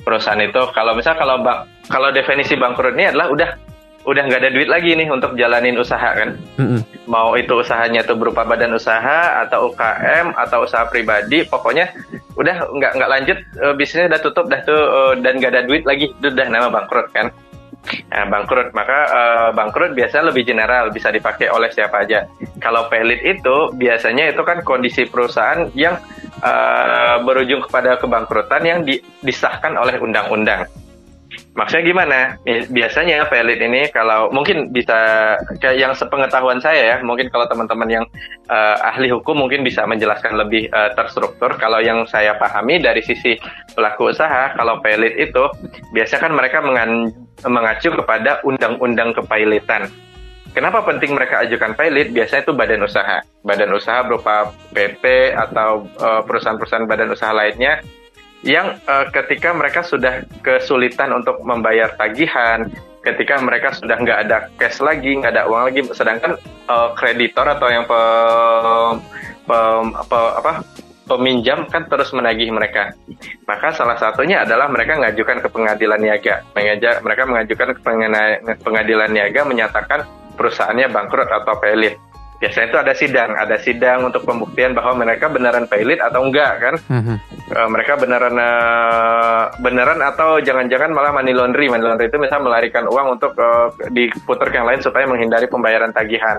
perusahaan 0.00 0.40
itu. 0.40 0.64
Kalau 0.72 0.96
misal 0.96 1.12
kalau 1.20 1.44
kalau 1.92 2.08
definisi 2.08 2.56
bangkrut 2.56 2.96
ini 2.96 3.12
adalah 3.12 3.28
udah 3.28 3.67
udah 4.08 4.24
nggak 4.24 4.40
ada 4.40 4.50
duit 4.56 4.72
lagi 4.72 4.96
nih 4.96 5.12
untuk 5.12 5.36
jalanin 5.36 5.76
usaha 5.76 6.16
kan. 6.16 6.40
Mm-hmm. 6.56 6.80
Mau 7.04 7.36
itu 7.36 7.52
usahanya 7.60 8.00
tuh 8.08 8.16
berupa 8.16 8.48
badan 8.48 8.72
usaha 8.72 9.44
atau 9.44 9.68
UKM 9.68 10.32
atau 10.32 10.64
usaha 10.64 10.88
pribadi, 10.88 11.44
pokoknya 11.44 11.92
udah 12.40 12.72
nggak 12.72 12.92
nggak 12.96 13.10
lanjut 13.12 13.38
uh, 13.60 13.76
bisnisnya 13.76 14.16
udah 14.16 14.20
tutup 14.24 14.48
dah 14.48 14.64
tuh 14.64 14.80
uh, 14.80 15.12
dan 15.20 15.36
nggak 15.36 15.52
ada 15.52 15.62
duit 15.68 15.84
lagi, 15.84 16.08
itu 16.08 16.26
udah 16.32 16.48
nama 16.48 16.72
bangkrut 16.72 17.12
kan. 17.12 17.28
Nah, 17.88 18.24
bangkrut 18.28 18.72
maka 18.76 18.98
uh, 19.08 19.48
bangkrut 19.52 19.92
biasanya 19.96 20.32
lebih 20.32 20.44
general 20.44 20.88
bisa 20.92 21.12
dipakai 21.12 21.52
oleh 21.52 21.68
siapa 21.72 22.04
aja. 22.04 22.24
Kalau 22.60 22.88
pelit 22.88 23.20
itu 23.24 23.72
biasanya 23.76 24.32
itu 24.32 24.42
kan 24.44 24.60
kondisi 24.64 25.04
perusahaan 25.08 25.68
yang 25.72 25.96
uh, 26.42 27.16
berujung 27.24 27.64
kepada 27.64 27.96
kebangkrutan 27.96 28.62
yang 28.64 28.80
di, 28.84 29.00
disahkan 29.24 29.76
oleh 29.76 29.96
undang-undang. 30.00 30.68
Maksudnya 31.58 31.84
gimana? 31.90 32.18
Biasanya 32.70 33.26
pelit 33.26 33.58
ini 33.58 33.90
kalau 33.90 34.30
mungkin 34.30 34.70
bisa 34.70 35.34
kayak 35.58 35.74
yang 35.74 35.90
sepengetahuan 35.90 36.62
saya 36.62 36.94
ya, 36.94 36.96
mungkin 37.02 37.26
kalau 37.34 37.50
teman-teman 37.50 37.90
yang 37.90 38.04
uh, 38.46 38.78
ahli 38.86 39.10
hukum 39.10 39.34
mungkin 39.34 39.66
bisa 39.66 39.82
menjelaskan 39.82 40.38
lebih 40.38 40.70
uh, 40.70 40.94
terstruktur. 40.94 41.58
Kalau 41.58 41.82
yang 41.82 42.06
saya 42.06 42.38
pahami 42.38 42.78
dari 42.78 43.02
sisi 43.02 43.34
pelaku 43.74 44.14
usaha, 44.14 44.54
kalau 44.54 44.78
pelit 44.78 45.18
itu 45.18 45.50
biasanya 45.90 46.30
kan 46.30 46.32
mereka 46.38 46.62
mengacu 47.42 47.90
kepada 47.90 48.38
undang-undang 48.46 49.10
kepailitan. 49.18 49.90
Kenapa 50.54 50.86
penting 50.86 51.12
mereka 51.12 51.42
ajukan 51.42 51.74
pilot? 51.74 52.14
Biasanya 52.14 52.42
itu 52.46 52.54
badan 52.54 52.82
usaha. 52.86 53.18
Badan 53.42 53.74
usaha 53.74 54.06
berupa 54.06 54.54
PT 54.70 55.34
atau 55.34 55.90
uh, 55.98 56.22
perusahaan-perusahaan 56.22 56.86
badan 56.86 57.12
usaha 57.12 57.34
lainnya 57.34 57.82
yang 58.46 58.78
uh, 58.86 59.06
ketika 59.10 59.50
mereka 59.50 59.82
sudah 59.82 60.22
kesulitan 60.46 61.10
untuk 61.10 61.42
membayar 61.42 61.90
tagihan, 61.98 62.70
ketika 63.02 63.38
mereka 63.42 63.74
sudah 63.74 63.98
nggak 63.98 64.18
ada 64.28 64.46
cash 64.58 64.78
lagi, 64.78 65.18
nggak 65.18 65.34
ada 65.34 65.50
uang 65.50 65.72
lagi, 65.72 65.80
sedangkan 65.90 66.38
uh, 66.70 66.94
kreditor 66.94 67.46
atau 67.50 67.66
yang 67.66 67.82
pe, 67.82 68.00
pe, 69.42 69.58
pe, 70.06 70.20
apa 70.38 70.52
peminjam 71.08 71.64
kan 71.66 71.88
terus 71.88 72.12
menagih 72.12 72.52
mereka. 72.52 72.92
Maka 73.48 73.72
salah 73.72 73.96
satunya 73.96 74.44
adalah 74.44 74.68
mereka 74.68 75.00
mengajukan 75.00 75.40
ke 75.40 75.48
pengadilan 75.48 75.98
niaga. 75.98 76.44
Mereka 77.00 77.22
mengajukan 77.24 77.68
ke 77.74 77.80
pengadilan 78.60 79.10
niaga 79.10 79.40
menyatakan 79.48 80.04
perusahaannya 80.36 80.86
bangkrut 80.92 81.26
atau 81.32 81.56
pelit 81.58 81.96
biasanya 82.38 82.66
itu 82.70 82.78
ada 82.78 82.92
sidang, 82.94 83.30
ada 83.34 83.56
sidang 83.58 83.98
untuk 84.06 84.22
pembuktian 84.22 84.72
bahwa 84.72 85.02
mereka 85.02 85.26
beneran 85.26 85.66
pilot 85.66 85.98
atau 85.98 86.22
enggak 86.22 86.52
kan? 86.62 86.74
Mm-hmm. 86.86 87.16
Uh, 87.48 87.68
mereka 87.68 87.98
beneran 87.98 88.36
uh, 88.38 89.50
beneran 89.58 89.98
atau 89.98 90.38
jangan-jangan 90.38 90.94
malah 90.94 91.10
money 91.10 91.34
laundry, 91.34 91.66
money 91.66 91.82
laundry 91.82 92.06
itu 92.06 92.18
misalnya 92.20 92.46
melarikan 92.46 92.86
uang 92.86 93.18
untuk 93.18 93.34
uh, 93.38 93.74
diputar 93.90 94.54
ke 94.54 94.56
yang 94.62 94.68
lain 94.70 94.78
supaya 94.78 95.04
menghindari 95.10 95.50
pembayaran 95.50 95.90
tagihan. 95.90 96.38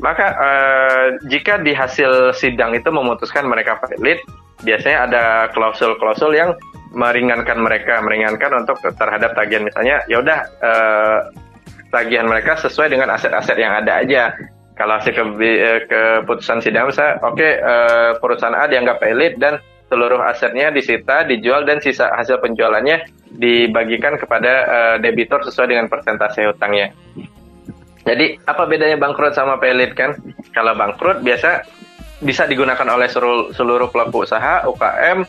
Maka 0.00 0.26
uh, 0.34 1.06
jika 1.28 1.60
di 1.60 1.76
hasil 1.76 2.32
sidang 2.32 2.72
itu 2.72 2.88
memutuskan 2.88 3.44
mereka 3.44 3.76
pilot, 3.84 4.24
biasanya 4.64 4.98
ada 5.12 5.24
klausul-klausul 5.52 6.32
yang 6.32 6.56
meringankan 6.94 7.58
mereka, 7.60 8.00
meringankan 8.00 8.64
untuk 8.64 8.80
terhadap 8.80 9.36
tagihan 9.36 9.68
misalnya, 9.68 10.00
ya 10.08 10.24
udah. 10.24 10.40
Uh, 10.64 11.20
tagihan 11.94 12.26
mereka 12.26 12.58
sesuai 12.58 12.90
dengan 12.90 13.06
aset-aset 13.14 13.54
yang 13.54 13.70
ada 13.70 14.02
aja 14.02 14.34
kalau 14.74 14.98
hasil 14.98 15.14
ke, 15.14 15.22
eh, 15.42 15.80
keputusan 15.86 16.58
sidang 16.62 16.90
saya 16.90 17.18
oke 17.22 17.38
okay, 17.38 17.62
eh, 17.62 18.10
perusahaan 18.18 18.54
A 18.54 18.66
dianggap 18.66 19.02
elit 19.06 19.38
dan 19.38 19.62
seluruh 19.94 20.20
asetnya 20.26 20.74
disita, 20.74 21.22
dijual 21.22 21.62
dan 21.62 21.78
sisa 21.78 22.10
hasil 22.10 22.40
penjualannya 22.40 23.06
dibagikan 23.34 24.18
kepada 24.18 24.52
uh, 24.66 24.96
debitur 24.98 25.42
sesuai 25.46 25.70
dengan 25.70 25.86
persentase 25.86 26.46
hutangnya. 26.50 26.94
Jadi 28.04 28.36
apa 28.44 28.66
bedanya 28.68 28.98
bangkrut 29.00 29.38
sama 29.38 29.56
pelit 29.58 29.94
kan? 29.96 30.18
Kalau 30.50 30.76
bangkrut 30.76 31.24
biasa 31.24 31.64
bisa 32.22 32.44
digunakan 32.46 32.84
oleh 32.90 33.08
seluruh, 33.10 33.52
seluruh 33.56 33.88
pelaku 33.90 34.28
usaha, 34.28 34.64
UKM, 34.68 35.24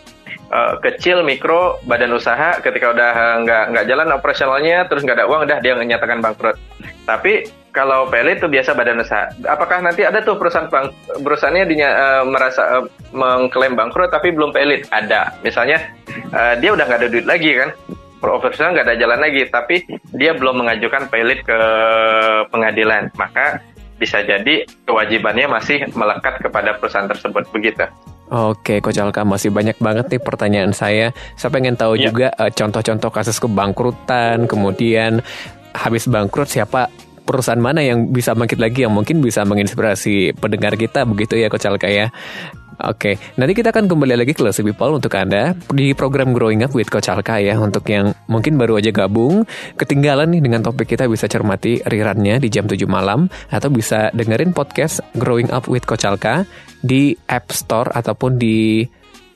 uh, 0.53 0.73
kecil, 0.83 1.23
mikro, 1.23 1.79
badan 1.87 2.13
usaha. 2.13 2.59
Ketika 2.59 2.91
udah 2.93 3.41
nggak 3.45 3.63
nggak 3.73 3.85
jalan 3.89 4.07
operasionalnya, 4.13 4.85
terus 4.91 5.01
nggak 5.07 5.23
ada 5.23 5.27
uang, 5.27 5.47
udah 5.49 5.57
dia 5.63 5.73
menyatakan 5.77 6.19
bangkrut. 6.19 6.57
Tapi 7.07 7.47
kalau 7.75 8.07
PLN 8.07 8.39
itu 8.39 8.47
biasa 8.47 8.71
badan 8.71 9.03
usaha. 9.03 9.27
Apakah 9.43 9.83
nanti 9.83 10.07
ada 10.07 10.23
tuh 10.23 10.39
perusahaan 10.39 10.71
bank, 10.71 10.95
perusahaannya 11.19 11.67
dinya, 11.67 11.89
uh, 11.91 12.23
merasa 12.23 12.61
uh, 12.79 12.83
mengklaim 13.11 13.75
bangkrut 13.75 14.15
tapi 14.15 14.31
belum 14.31 14.55
pelit? 14.55 14.87
Ada. 14.95 15.35
Misalnya 15.43 15.83
uh, 16.31 16.55
dia 16.55 16.71
udah 16.71 16.87
nggak 16.87 16.99
ada 17.03 17.11
duit 17.11 17.27
lagi 17.27 17.51
kan, 17.59 17.75
profesional 18.23 18.71
nggak 18.71 18.87
ada 18.87 18.95
jalan 18.95 19.19
lagi, 19.19 19.43
tapi 19.51 19.83
dia 20.15 20.31
belum 20.31 20.63
mengajukan 20.63 21.11
pelit 21.11 21.43
ke 21.43 21.59
pengadilan, 22.47 23.11
maka 23.19 23.59
bisa 23.99 24.23
jadi 24.23 24.63
kewajibannya 24.87 25.51
masih 25.51 25.83
melekat 25.91 26.39
kepada 26.39 26.79
perusahaan 26.79 27.11
tersebut 27.11 27.43
begitu. 27.51 27.83
Oke, 28.25 28.81
Coach 28.81 28.97
Alka 28.97 29.21
masih 29.21 29.53
banyak 29.53 29.77
banget 29.77 30.09
nih 30.09 30.17
pertanyaan 30.23 30.73
saya. 30.73 31.13
Saya 31.37 31.53
pengen 31.53 31.77
tahu 31.77 31.93
ya. 31.93 32.09
juga 32.09 32.27
contoh-contoh 32.33 33.11
uh, 33.11 33.13
kasus 33.13 33.37
kebangkrutan, 33.37 34.49
kemudian 34.49 35.21
habis 35.75 36.07
bangkrut 36.09 36.49
siapa 36.49 36.89
perusahaan 37.25 37.59
mana 37.59 37.81
yang 37.81 38.13
bisa 38.13 38.37
bangkit 38.37 38.61
lagi 38.61 38.85
yang 38.85 38.93
mungkin 38.93 39.19
bisa 39.19 39.43
menginspirasi 39.43 40.37
pendengar 40.37 40.77
kita 40.77 41.03
begitu 41.03 41.35
ya 41.41 41.49
Coach 41.49 41.65
Alka 41.65 41.89
ya. 41.89 42.13
Oke, 42.75 43.15
nanti 43.39 43.55
kita 43.55 43.71
akan 43.71 43.87
kembali 43.87 44.19
lagi 44.19 44.35
ke 44.35 44.43
Lesi 44.43 44.59
People 44.59 44.99
untuk 44.99 45.15
Anda 45.15 45.55
di 45.71 45.95
program 45.95 46.35
Growing 46.35 46.59
Up 46.67 46.75
with 46.75 46.91
Coach 46.91 47.07
Alka 47.07 47.39
ya. 47.39 47.55
Untuk 47.55 47.87
yang 47.87 48.11
mungkin 48.27 48.59
baru 48.59 48.83
aja 48.83 48.91
gabung, 48.91 49.47
ketinggalan 49.79 50.35
nih 50.35 50.43
dengan 50.43 50.59
topik 50.59 50.91
kita 50.91 51.07
bisa 51.07 51.31
cermati 51.31 51.79
rirannya 51.87 52.35
di 52.43 52.51
jam 52.51 52.67
7 52.67 52.83
malam 52.83 53.31
atau 53.47 53.71
bisa 53.71 54.11
dengerin 54.11 54.51
podcast 54.51 54.99
Growing 55.15 55.47
Up 55.55 55.71
with 55.71 55.87
Coach 55.87 56.03
Alka 56.03 56.43
di 56.83 57.15
App 57.31 57.55
Store 57.55 57.87
ataupun 57.95 58.35
di 58.35 58.83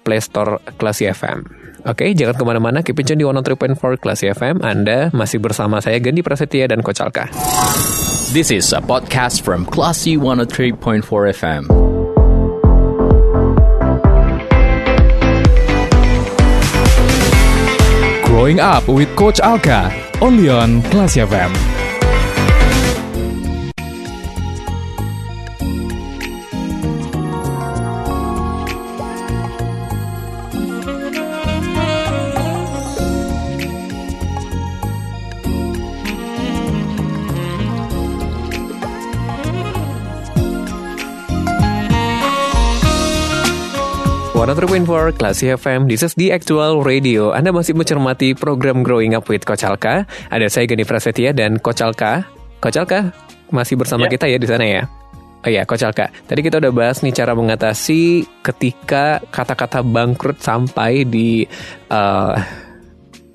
Play 0.04 0.20
Store 0.20 0.60
Klasi 0.76 1.08
FM. 1.08 1.59
Oke, 1.88 2.12
jangan 2.12 2.36
ke 2.36 2.44
mana-mana, 2.44 2.84
keep 2.84 3.00
in 3.00 3.08
di 3.08 3.24
103.4 3.24 3.80
Classy 4.04 4.28
FM. 4.28 4.60
Anda 4.60 5.08
masih 5.16 5.40
bersama 5.40 5.80
saya 5.80 5.96
Gandhi 6.04 6.20
Prasetya 6.20 6.68
dan 6.68 6.84
Coach 6.84 7.00
Alka. 7.00 7.32
This 8.36 8.52
is 8.52 8.76
a 8.76 8.84
podcast 8.84 9.42
from 9.42 9.64
Classy 9.64 10.20
103.4 10.20 11.02
FM. 11.34 11.64
Growing 18.28 18.60
Up 18.60 18.86
with 18.88 19.10
Coach 19.16 19.40
Alka, 19.40 19.90
only 20.22 20.52
on 20.52 20.84
Classy 20.94 21.24
FM. 21.24 21.79
For 44.88 45.12
Classy 45.12 45.52
FM, 45.52 45.92
this 45.92 46.00
is 46.00 46.16
the 46.16 46.32
actual 46.32 46.80
radio. 46.80 47.36
Anda 47.36 47.52
masih 47.52 47.76
mencermati 47.76 48.40
program 48.40 48.88
Growing 48.88 49.12
Up 49.12 49.28
with 49.28 49.44
Coach 49.44 49.68
Alka. 49.68 50.08
Ada 50.32 50.48
saya 50.48 50.64
Gani 50.64 50.88
Prasetya 50.88 51.36
dan 51.36 51.60
Coach 51.60 51.84
Alka. 51.84 52.24
Coach 52.64 52.80
Alka 52.80 53.12
masih 53.52 53.76
bersama 53.76 54.08
yeah. 54.08 54.16
kita 54.16 54.32
ya 54.32 54.40
di 54.40 54.48
sana 54.48 54.64
ya. 54.64 54.88
Oh 55.44 55.52
iya, 55.52 55.68
Coach 55.68 55.84
Alka. 55.84 56.08
Tadi 56.24 56.40
kita 56.40 56.56
udah 56.56 56.72
bahas 56.72 57.04
nih 57.04 57.12
cara 57.12 57.36
mengatasi 57.36 58.24
ketika 58.40 59.20
kata-kata 59.28 59.84
bangkrut 59.84 60.40
sampai 60.40 61.04
di 61.04 61.44
uh, 61.92 62.32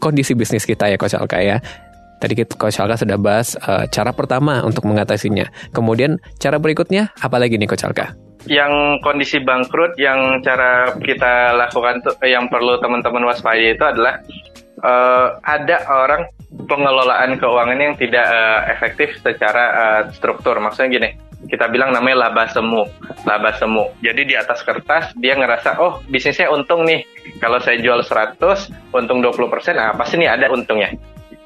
kondisi 0.00 0.32
bisnis 0.32 0.64
kita 0.64 0.88
ya, 0.88 0.96
Coach 0.96 1.20
Alka 1.20 1.36
ya. 1.36 1.60
Tadi 2.16 2.32
kita 2.32 2.56
Coach 2.56 2.80
Alka 2.80 3.04
sudah 3.04 3.20
bahas 3.20 3.60
uh, 3.60 3.84
cara 3.92 4.16
pertama 4.16 4.64
untuk 4.64 4.88
mengatasinya. 4.88 5.52
Kemudian 5.68 6.16
cara 6.40 6.56
berikutnya 6.56 7.12
apa 7.20 7.36
lagi 7.36 7.60
nih 7.60 7.68
Coach 7.68 7.84
Alka? 7.84 8.23
Yang 8.44 9.00
kondisi 9.00 9.40
bangkrut 9.40 9.96
yang 9.96 10.40
cara 10.44 10.92
kita 11.00 11.56
lakukan 11.56 12.04
tuh 12.04 12.14
yang 12.24 12.48
perlu 12.52 12.76
teman-teman 12.80 13.24
waspada 13.24 13.60
itu 13.60 13.84
adalah 13.84 14.20
uh, 14.84 15.40
ada 15.40 15.76
orang 15.88 16.28
pengelolaan 16.68 17.40
keuangan 17.40 17.78
yang 17.80 17.94
tidak 17.96 18.24
uh, 18.28 18.68
efektif 18.70 19.16
secara 19.20 19.64
uh, 19.72 20.02
struktur. 20.12 20.54
Maksudnya 20.60 20.88
gini, 20.92 21.08
kita 21.48 21.68
bilang 21.72 21.90
namanya 21.92 22.28
laba 22.28 22.48
semu, 22.52 22.84
laba 23.24 23.52
semu. 23.56 23.90
Jadi 24.04 24.22
di 24.28 24.34
atas 24.36 24.60
kertas 24.62 25.12
dia 25.18 25.34
ngerasa, 25.34 25.80
oh 25.80 26.00
bisnisnya 26.08 26.52
untung 26.52 26.84
nih. 26.84 27.04
Kalau 27.40 27.58
saya 27.60 27.80
jual 27.80 28.04
100, 28.04 28.38
untung 28.92 29.24
20%, 29.24 29.76
ah 29.80 29.92
pasti 29.96 30.20
nih 30.20 30.30
ada 30.30 30.52
untungnya. 30.52 30.92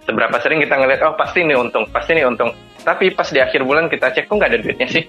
Seberapa 0.04 0.40
sering 0.40 0.64
kita 0.64 0.74
ngeliat, 0.74 1.00
oh 1.04 1.14
pasti 1.14 1.44
nih 1.44 1.56
untung, 1.56 1.84
pasti 1.90 2.16
nih 2.16 2.24
untung. 2.26 2.50
Tapi 2.82 3.12
pas 3.12 3.28
di 3.28 3.40
akhir 3.42 3.62
bulan 3.62 3.92
kita 3.92 4.10
cek, 4.14 4.26
kok 4.30 4.34
nggak 4.34 4.50
ada 4.56 4.58
duitnya 4.60 4.88
sih? 4.88 5.04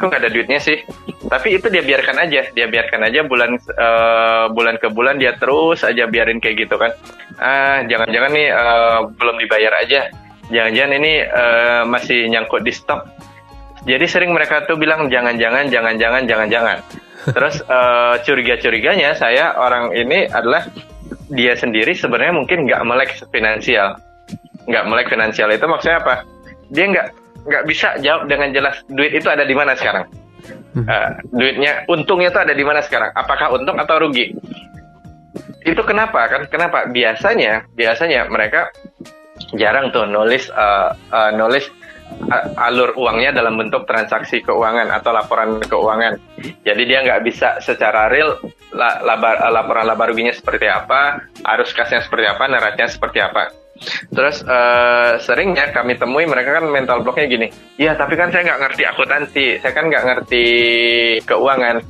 Kok 0.00 0.08
nggak 0.08 0.22
ada 0.24 0.32
duitnya 0.32 0.56
sih? 0.56 0.80
Tapi 1.28 1.60
itu 1.60 1.68
dia 1.68 1.84
biarkan 1.84 2.16
aja, 2.24 2.48
dia 2.56 2.66
biarkan 2.72 3.04
aja 3.04 3.20
bulan 3.20 3.60
uh, 3.76 4.48
bulan 4.48 4.80
ke 4.80 4.88
bulan 4.88 5.20
dia 5.20 5.36
terus 5.36 5.84
aja 5.84 6.08
biarin 6.08 6.40
kayak 6.40 6.64
gitu 6.64 6.80
kan. 6.80 6.96
Ah 7.36 7.84
jangan-jangan 7.84 8.32
nih 8.32 8.48
uh, 8.48 8.98
belum 9.12 9.36
dibayar 9.44 9.76
aja. 9.76 10.08
Jangan-jangan 10.48 10.92
ini 10.96 11.12
uh, 11.20 11.82
masih 11.84 12.32
nyangkut 12.32 12.64
di 12.64 12.72
stok. 12.72 13.04
Jadi 13.84 14.08
sering 14.08 14.32
mereka 14.32 14.64
tuh 14.64 14.80
bilang 14.80 15.12
jangan-jangan 15.12 15.68
jangan-jangan 15.68 16.24
jangan-jangan. 16.24 16.78
Terus 17.20 17.60
uh, 17.68 18.16
curiga-curiganya 18.24 19.12
saya 19.12 19.52
orang 19.60 19.92
ini 19.92 20.24
adalah 20.32 20.64
dia 21.28 21.52
sendiri 21.52 21.92
sebenarnya 21.92 22.32
mungkin 22.32 22.64
nggak 22.64 22.82
melek 22.88 23.20
finansial. 23.28 24.00
Nggak 24.64 24.84
melek 24.88 25.08
finansial 25.12 25.52
itu 25.52 25.68
maksudnya 25.68 26.00
apa? 26.00 26.24
Dia 26.72 26.84
nggak 26.88 27.19
nggak 27.46 27.64
bisa 27.68 27.96
jawab 28.02 28.28
dengan 28.28 28.52
jelas 28.52 28.80
duit 28.90 29.12
itu 29.16 29.28
ada 29.30 29.44
di 29.46 29.54
mana 29.56 29.72
sekarang 29.76 30.04
uh, 30.76 31.08
duitnya 31.32 31.84
untungnya 31.88 32.28
itu 32.32 32.40
ada 32.40 32.54
di 32.56 32.64
mana 32.64 32.80
sekarang 32.84 33.10
apakah 33.16 33.52
untung 33.54 33.78
atau 33.80 33.96
rugi 34.00 34.36
itu 35.64 35.82
kenapa 35.84 36.24
kan? 36.28 36.42
Kenapa? 36.48 36.88
Biasanya, 36.88 37.68
biasanya 37.76 38.26
mereka 38.32 38.72
jarang 39.56 39.92
tuh 39.92 40.08
nulis 40.08 40.48
uh, 40.52 40.96
uh, 41.12 41.30
nulis 41.36 41.68
uh, 42.32 42.64
alur 42.68 42.96
uangnya 42.96 43.36
dalam 43.36 43.60
bentuk 43.60 43.84
transaksi 43.84 44.40
keuangan 44.40 44.88
atau 44.88 45.12
laporan 45.12 45.60
keuangan. 45.60 46.16
Jadi 46.64 46.82
dia 46.88 47.04
nggak 47.04 47.22
bisa 47.24 47.60
secara 47.60 48.08
real 48.08 48.40
la, 48.72 49.04
labar, 49.04 49.52
laporan 49.52 49.84
laba 49.84 50.08
ruginya 50.08 50.32
seperti 50.32 50.64
apa, 50.64 51.28
arus 51.56 51.76
kasnya 51.76 52.00
seperti 52.04 52.26
apa, 52.28 52.44
neraca 52.48 52.84
seperti 52.88 53.20
apa. 53.20 53.52
Terus 54.12 54.44
uh, 54.44 55.16
seringnya 55.24 55.72
kami 55.72 55.96
temui 55.96 56.28
mereka 56.28 56.60
kan 56.60 56.68
mental 56.68 57.00
blocknya 57.00 57.26
gini, 57.32 57.48
iya 57.80 57.96
tapi 57.96 58.12
kan 58.12 58.28
saya 58.28 58.44
nggak 58.44 58.60
ngerti 58.60 58.82
akuntansi, 58.84 59.46
saya 59.64 59.72
kan 59.72 59.88
nggak 59.88 60.04
ngerti 60.04 60.44
keuangan. 61.24 61.80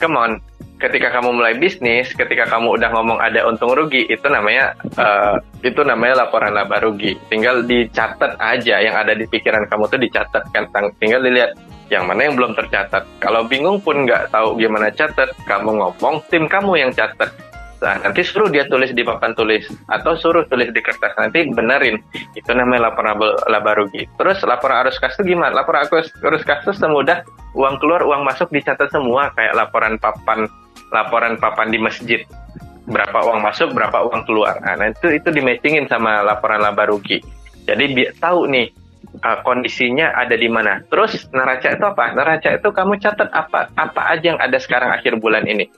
Come 0.00 0.16
on, 0.16 0.32
ketika 0.80 1.12
kamu 1.12 1.36
mulai 1.36 1.56
bisnis, 1.60 2.12
ketika 2.16 2.48
kamu 2.48 2.80
udah 2.80 2.88
ngomong 2.88 3.20
ada 3.20 3.44
untung 3.44 3.76
rugi, 3.76 4.08
itu 4.08 4.24
namanya 4.32 4.76
uh, 4.96 5.36
itu 5.60 5.80
namanya 5.84 6.24
laporan 6.24 6.56
laba 6.56 6.80
rugi. 6.80 7.20
Tinggal 7.28 7.68
dicatat 7.68 8.40
aja 8.40 8.80
yang 8.80 8.96
ada 8.96 9.12
di 9.12 9.28
pikiran 9.28 9.68
kamu 9.68 9.92
tuh 9.92 10.00
dicatat 10.00 10.44
kan, 10.56 10.64
tinggal 11.00 11.20
dilihat 11.20 11.52
yang 11.92 12.08
mana 12.08 12.26
yang 12.26 12.34
belum 12.34 12.56
tercatat. 12.58 13.04
Kalau 13.22 13.46
bingung 13.46 13.78
pun 13.78 14.08
nggak 14.08 14.34
tahu 14.34 14.58
gimana 14.58 14.90
catat, 14.90 15.30
kamu 15.44 15.84
ngomong 15.84 16.24
tim 16.32 16.48
kamu 16.48 16.80
yang 16.80 16.92
catat. 16.96 17.30
Nah, 17.76 18.00
nanti 18.00 18.24
suruh 18.24 18.48
dia 18.48 18.64
tulis 18.64 18.88
di 18.96 19.04
papan 19.04 19.36
tulis 19.36 19.68
atau 19.92 20.16
suruh 20.16 20.48
tulis 20.48 20.72
di 20.72 20.80
kertas. 20.80 21.12
Nanti 21.20 21.44
benerin. 21.52 22.00
Itu 22.32 22.56
namanya 22.56 22.88
laporan 22.88 23.20
laba 23.20 23.76
rugi. 23.76 24.08
Terus 24.16 24.40
laporan 24.48 24.86
arus 24.86 24.96
kas 24.96 25.16
gimana? 25.20 25.52
Laporan 25.52 25.84
arus, 25.84 26.08
arus 26.24 26.40
kas 26.40 26.64
itu 26.64 26.72
semudah 26.72 27.20
uang 27.52 27.76
keluar, 27.76 28.00
uang 28.08 28.24
masuk 28.24 28.48
dicatat 28.48 28.88
semua. 28.88 29.28
Kayak 29.36 29.60
laporan 29.60 30.00
papan 30.00 30.48
laporan 30.88 31.36
papan 31.36 31.68
di 31.68 31.76
masjid. 31.76 32.24
Berapa 32.88 33.28
uang 33.28 33.44
masuk 33.44 33.76
berapa 33.76 34.08
uang 34.08 34.24
keluar. 34.24 34.56
Nah 34.64 34.88
itu 34.88 35.12
itu 35.12 35.28
dimatchingin 35.28 35.84
sama 35.92 36.24
laporan 36.24 36.64
laba 36.64 36.88
rugi. 36.88 37.20
Jadi 37.68 37.92
biar 37.92 38.16
tahu 38.16 38.48
nih 38.48 38.72
uh, 39.20 39.44
kondisinya 39.44 40.16
ada 40.16 40.32
di 40.32 40.48
mana. 40.48 40.80
Terus 40.88 41.28
neraca 41.28 41.76
itu 41.76 41.84
apa? 41.84 42.14
Neraca 42.16 42.48
itu 42.56 42.68
kamu 42.72 42.96
catat 43.04 43.28
apa 43.36 43.68
apa 43.76 44.02
aja 44.16 44.32
yang 44.32 44.40
ada 44.40 44.56
sekarang 44.56 44.88
akhir 44.96 45.20
bulan 45.20 45.44
ini 45.44 45.68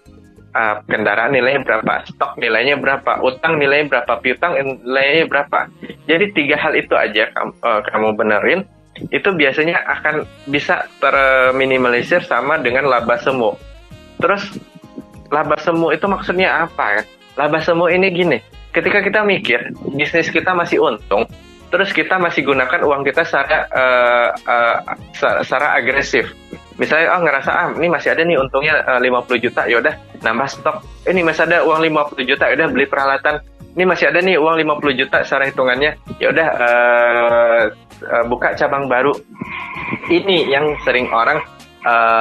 uh, 0.55 0.85
kendaraan 0.87 1.35
nilainya 1.35 1.65
berapa 1.65 2.05
stok 2.09 2.39
nilainya 2.39 2.77
berapa 2.79 3.21
utang 3.25 3.59
nilainya 3.59 3.87
berapa 3.91 4.13
piutang 4.23 4.57
nilainya 4.57 5.27
berapa 5.27 5.69
jadi 6.09 6.25
tiga 6.33 6.57
hal 6.61 6.73
itu 6.77 6.95
aja 6.95 7.31
kamu, 7.35 7.53
uh, 7.65 7.81
kamu 7.89 8.09
benerin 8.17 8.61
itu 9.15 9.31
biasanya 9.31 9.79
akan 9.87 10.27
bisa 10.51 10.91
terminimalisir 10.99 12.23
sama 12.27 12.59
dengan 12.59 12.91
laba 12.91 13.15
semu 13.23 13.55
terus 14.19 14.59
laba 15.33 15.57
semu 15.61 15.93
itu 15.93 16.05
maksudnya 16.09 16.69
apa 16.69 17.01
ya? 17.01 17.03
Laba 17.39 17.63
semu 17.63 17.87
ini 17.87 18.11
gini, 18.11 18.39
ketika 18.75 18.99
kita 19.05 19.23
mikir 19.23 19.71
bisnis 19.95 20.33
kita 20.33 20.57
masih 20.57 20.83
untung, 20.83 21.29
terus 21.71 21.95
kita 21.95 22.19
masih 22.19 22.43
gunakan 22.43 22.81
uang 22.83 23.07
kita 23.07 23.23
secara 23.23 23.69
uh, 23.71 24.29
uh, 24.49 24.77
secara 25.15 25.79
agresif. 25.79 26.35
Misalnya 26.79 27.19
oh 27.19 27.21
ngerasa 27.27 27.51
ah 27.51 27.69
ini 27.75 27.91
masih 27.91 28.15
ada 28.15 28.23
nih 28.23 28.39
untungnya 28.39 28.87
uh, 28.87 29.03
50 29.03 29.45
juta, 29.45 29.67
yaudah 29.67 29.95
nambah 30.23 30.47
stok. 30.47 30.77
Ini 31.11 31.21
masih 31.27 31.43
ada 31.51 31.67
uang 31.67 31.83
50 31.83 32.31
juta, 32.31 32.45
yaudah 32.55 32.67
beli 32.71 32.87
peralatan. 32.87 33.43
Ini 33.75 33.85
masih 33.87 34.11
ada 34.15 34.23
nih 34.23 34.39
uang 34.39 34.57
50 34.63 35.01
juta 35.03 35.19
secara 35.27 35.51
hitungannya, 35.51 35.99
yaudah 36.23 36.49
uh, 36.55 37.63
uh, 38.07 38.25
buka 38.31 38.55
cabang 38.55 38.87
baru. 38.87 39.11
Ini 40.07 40.47
yang 40.47 40.79
sering 40.87 41.11
orang 41.11 41.43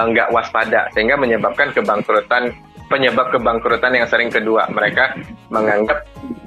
nggak 0.10 0.30
uh, 0.30 0.34
waspada 0.34 0.90
sehingga 0.94 1.18
menyebabkan 1.18 1.74
kebangkrutan 1.74 2.54
penyebab 2.90 3.30
kebangkrutan 3.30 3.94
yang 3.94 4.10
sering 4.10 4.34
kedua. 4.34 4.66
Mereka 4.74 5.22
menganggap 5.54 6.02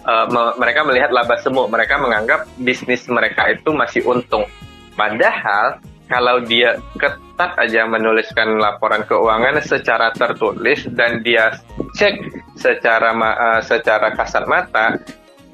uh, 0.09 0.27
me 0.27 0.43
mereka 0.59 0.83
melihat 0.83 1.11
laba 1.15 1.39
semu, 1.39 1.71
mereka 1.71 1.95
menganggap 2.01 2.51
bisnis 2.59 3.07
mereka 3.07 3.47
itu 3.55 3.71
masih 3.71 4.03
untung. 4.03 4.49
Padahal 4.99 5.79
kalau 6.11 6.43
dia 6.43 6.83
ketat 6.99 7.55
aja 7.57 7.87
menuliskan 7.87 8.59
laporan 8.59 9.07
keuangan 9.07 9.63
secara 9.63 10.11
tertulis 10.11 10.91
dan 10.99 11.23
dia 11.23 11.55
cek 11.95 12.19
secara 12.59 13.15
uh, 13.15 13.61
secara 13.63 14.11
kasat 14.19 14.45
mata 14.51 14.99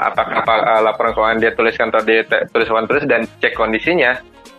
apakah 0.00 0.40
uh, 0.42 0.80
laporan 0.80 1.12
keuangan 1.12 1.38
dia 1.44 1.52
tuliskan 1.52 1.92
atau 1.92 2.02
dia 2.02 2.24
tuliskan 2.50 2.88
tulis 2.88 3.04
dan 3.04 3.28
cek 3.44 3.52
kondisinya 3.52 4.16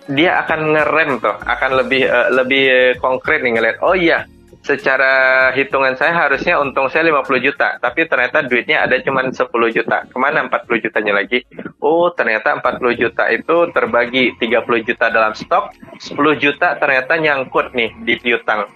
dia 0.08 0.40
akan 0.46 0.78
ngerem 0.78 1.20
tuh 1.20 1.36
akan 1.36 1.72
lebih 1.84 2.06
uh, 2.06 2.30
lebih 2.32 2.96
konkret 3.02 3.42
nih 3.42 3.58
ngeliat 3.58 3.78
oh 3.82 3.98
iya 3.98 4.30
secara 4.68 5.14
hitungan 5.56 5.96
saya 5.96 6.28
harusnya 6.28 6.60
untung 6.60 6.92
saya 6.92 7.08
50 7.08 7.40
juta, 7.40 7.80
tapi 7.80 8.04
ternyata 8.04 8.44
duitnya 8.44 8.84
ada 8.84 9.00
cuma 9.00 9.24
10 9.24 9.40
juta. 9.72 10.04
Ke 10.04 10.18
mana 10.20 10.44
40 10.52 10.84
jutanya 10.84 11.24
lagi? 11.24 11.48
Oh, 11.80 12.12
ternyata 12.12 12.60
40 12.60 13.00
juta 13.00 13.32
itu 13.32 13.72
terbagi 13.72 14.36
30 14.36 14.84
juta 14.84 15.08
dalam 15.08 15.32
stok, 15.32 15.72
10 16.04 16.36
juta 16.36 16.76
ternyata 16.76 17.16
nyangkut 17.16 17.72
nih 17.72 17.96
di 18.04 18.20
piutang. 18.20 18.68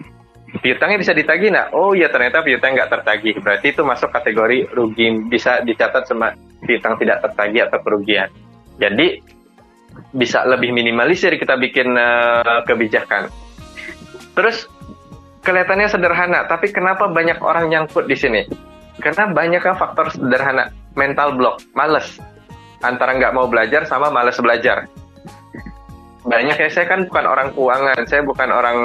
Piutangnya 0.64 1.00
bisa 1.00 1.12
ditagih 1.12 1.52
nggak? 1.52 1.68
Oh 1.76 1.92
iya 1.92 2.08
ternyata 2.08 2.44
piutang 2.44 2.76
nggak 2.76 2.92
tertagih. 2.92 3.40
Berarti 3.40 3.72
itu 3.72 3.84
masuk 3.84 4.12
kategori 4.12 4.68
rugi 4.72 5.08
bisa 5.28 5.64
dicatat 5.64 6.04
sama 6.08 6.36
piutang 6.64 6.96
tidak 7.00 7.24
tertagih 7.24 7.68
atau 7.68 7.80
kerugian. 7.80 8.28
Jadi 8.76 9.20
bisa 10.12 10.44
lebih 10.44 10.72
minimalisir 10.72 11.36
kita 11.40 11.56
bikin 11.56 11.96
uh, 11.96 12.64
kebijakan. 12.68 13.32
Terus 14.36 14.68
kelihatannya 15.42 15.90
sederhana, 15.90 16.46
tapi 16.46 16.70
kenapa 16.70 17.10
banyak 17.10 17.38
orang 17.42 17.68
nyangkut 17.68 18.06
di 18.06 18.16
sini? 18.16 18.42
Karena 19.02 19.30
banyak 19.30 19.62
faktor 19.74 20.14
sederhana, 20.14 20.70
mental 20.94 21.34
block, 21.34 21.60
males. 21.74 22.22
Antara 22.82 23.14
nggak 23.14 23.34
mau 23.34 23.46
belajar 23.46 23.86
sama 23.86 24.10
males 24.10 24.38
belajar. 24.38 24.86
Banyak 26.22 26.54
ya, 26.54 26.70
saya 26.70 26.86
kan 26.86 27.10
bukan 27.10 27.26
orang 27.26 27.48
keuangan, 27.50 27.98
saya 28.06 28.22
bukan 28.22 28.46
orang 28.54 28.78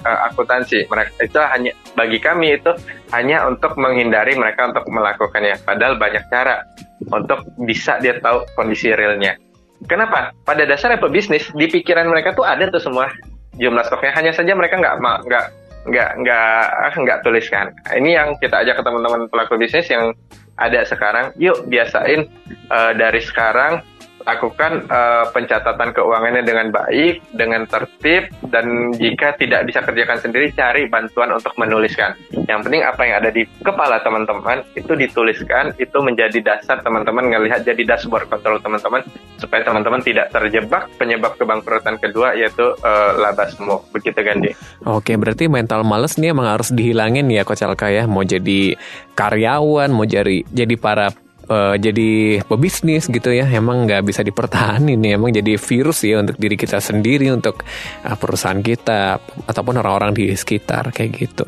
uh, 0.00 0.18
akuntansi. 0.32 0.88
Mereka 0.88 1.12
itu 1.20 1.36
hanya 1.36 1.72
bagi 1.92 2.16
kami 2.16 2.56
itu 2.56 2.72
hanya 3.12 3.44
untuk 3.44 3.76
menghindari 3.76 4.32
mereka 4.32 4.72
untuk 4.72 4.88
melakukannya. 4.88 5.60
Padahal 5.60 6.00
banyak 6.00 6.24
cara 6.32 6.64
untuk 7.12 7.44
bisa 7.68 8.00
dia 8.00 8.16
tahu 8.16 8.48
kondisi 8.56 8.96
realnya. 8.96 9.36
Kenapa? 9.84 10.32
Pada 10.48 10.64
dasarnya 10.64 10.96
pebisnis 10.96 11.52
di 11.52 11.68
pikiran 11.68 12.08
mereka 12.08 12.32
tuh 12.32 12.48
ada 12.48 12.64
tuh 12.72 12.80
semua 12.80 13.12
jumlah 13.60 13.84
stoknya. 13.84 14.16
Hanya 14.16 14.32
saja 14.32 14.56
mereka 14.56 14.80
nggak 14.80 15.04
nggak 15.28 15.44
nggak 15.84 16.10
nggak 16.24 16.60
ah, 16.72 16.94
nggak 16.94 17.18
tuliskan. 17.24 17.72
Ini 17.92 18.10
yang 18.16 18.28
kita 18.40 18.64
ajak 18.64 18.80
ke 18.80 18.82
teman-teman 18.82 19.28
pelaku 19.28 19.60
bisnis 19.60 19.88
yang 19.92 20.16
ada 20.56 20.80
sekarang. 20.86 21.34
Yuk 21.36 21.66
biasain 21.68 22.30
uh, 22.70 22.92
dari 22.96 23.20
sekarang 23.20 23.84
lakukan 24.24 24.88
uh, 24.88 25.28
pencatatan 25.30 25.92
keuangannya 25.92 26.42
dengan 26.44 26.72
baik, 26.72 27.20
dengan 27.36 27.68
tertib, 27.68 28.32
dan 28.48 28.96
jika 28.96 29.36
tidak 29.36 29.68
bisa 29.68 29.84
kerjakan 29.84 30.18
sendiri, 30.20 30.48
cari 30.56 30.88
bantuan 30.88 31.32
untuk 31.32 31.52
menuliskan. 31.60 32.16
Yang 32.48 32.60
penting 32.68 32.82
apa 32.82 33.00
yang 33.04 33.16
ada 33.20 33.30
di 33.30 33.44
kepala 33.60 34.00
teman-teman 34.00 34.64
itu 34.72 34.92
dituliskan, 34.96 35.76
itu 35.76 35.98
menjadi 36.00 36.40
dasar 36.40 36.80
teman-teman 36.80 37.28
ngelihat 37.28 37.68
jadi 37.68 37.84
dashboard 37.84 38.28
kontrol 38.32 38.56
teman-teman 38.60 39.04
supaya 39.36 39.60
teman-teman 39.60 40.00
tidak 40.00 40.32
terjebak 40.32 40.88
penyebab 40.96 41.36
kebangkrutan 41.36 42.00
kedua 42.00 42.32
yaitu 42.32 42.72
uh, 42.80 43.12
laba 43.20 43.44
semu. 43.52 43.84
Begitu 43.92 44.20
Gandhi. 44.24 44.50
Oke, 44.88 45.20
berarti 45.20 45.52
mental 45.52 45.84
males 45.84 46.16
nih 46.16 46.32
emang 46.32 46.48
harus 46.48 46.72
dihilangin 46.72 47.28
ya 47.28 47.44
Coach 47.44 47.60
Alka 47.60 47.92
ya. 47.92 48.08
Mau 48.08 48.24
jadi 48.24 48.76
karyawan, 49.12 49.92
mau 49.92 50.08
jadi 50.08 50.42
jadi 50.48 50.74
para 50.80 51.12
uh, 51.48 51.74
jadi 51.76 52.40
pebisnis 52.44 53.08
gitu 53.08 53.30
ya. 53.32 53.48
Emang 53.48 53.88
nggak 53.88 54.02
bisa 54.04 54.20
dipertahankan 54.20 55.00
ya 55.00 55.16
emang 55.16 55.32
jadi 55.32 55.56
virus 55.56 56.04
ya 56.04 56.20
untuk 56.20 56.36
diri 56.36 56.56
kita 56.56 56.78
sendiri 56.80 57.30
untuk 57.32 57.64
uh, 58.04 58.16
perusahaan 58.16 58.60
kita 58.60 59.18
ataupun 59.48 59.80
orang-orang 59.80 60.12
di 60.16 60.32
sekitar 60.32 60.92
kayak 60.92 61.10
gitu. 61.16 61.44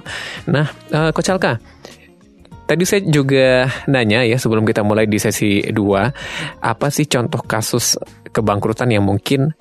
Nah 0.48 0.68
uh, 0.92 1.10
Coach 1.12 1.30
Alka 1.32 1.76
Tadi 2.66 2.82
saya 2.82 3.06
juga 3.06 3.70
nanya 3.86 4.26
ya 4.26 4.34
sebelum 4.42 4.66
kita 4.66 4.82
mulai 4.82 5.06
di 5.06 5.22
sesi 5.22 5.62
2, 5.62 5.70
apa 6.66 6.86
sih 6.90 7.06
contoh 7.06 7.38
kasus 7.46 7.94
kebangkrutan 8.34 8.90
yang 8.90 9.06
mungkin 9.06 9.54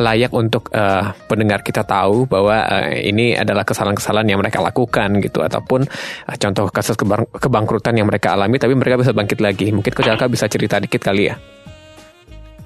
layak 0.00 0.32
untuk 0.32 0.72
uh, 0.72 1.12
pendengar 1.28 1.60
kita 1.60 1.84
tahu 1.84 2.24
bahwa 2.24 2.64
uh, 2.64 2.88
ini 2.96 3.36
adalah 3.36 3.68
kesalahan-kesalahan 3.68 4.32
yang 4.32 4.40
mereka 4.40 4.64
lakukan 4.64 5.20
gitu 5.20 5.44
ataupun 5.44 5.84
uh, 6.26 6.36
contoh 6.40 6.72
kasus 6.72 6.96
kebang 6.96 7.28
kebangkrutan 7.36 7.92
yang 8.00 8.08
mereka 8.08 8.32
alami 8.32 8.56
tapi 8.56 8.72
mereka 8.72 8.96
bisa 8.96 9.12
bangkit 9.12 9.38
lagi. 9.44 9.68
Mungkin 9.68 9.92
Coach 9.92 10.08
Alka 10.08 10.26
bisa 10.32 10.48
cerita 10.48 10.80
dikit 10.80 11.04
kali 11.04 11.28
ya. 11.28 11.36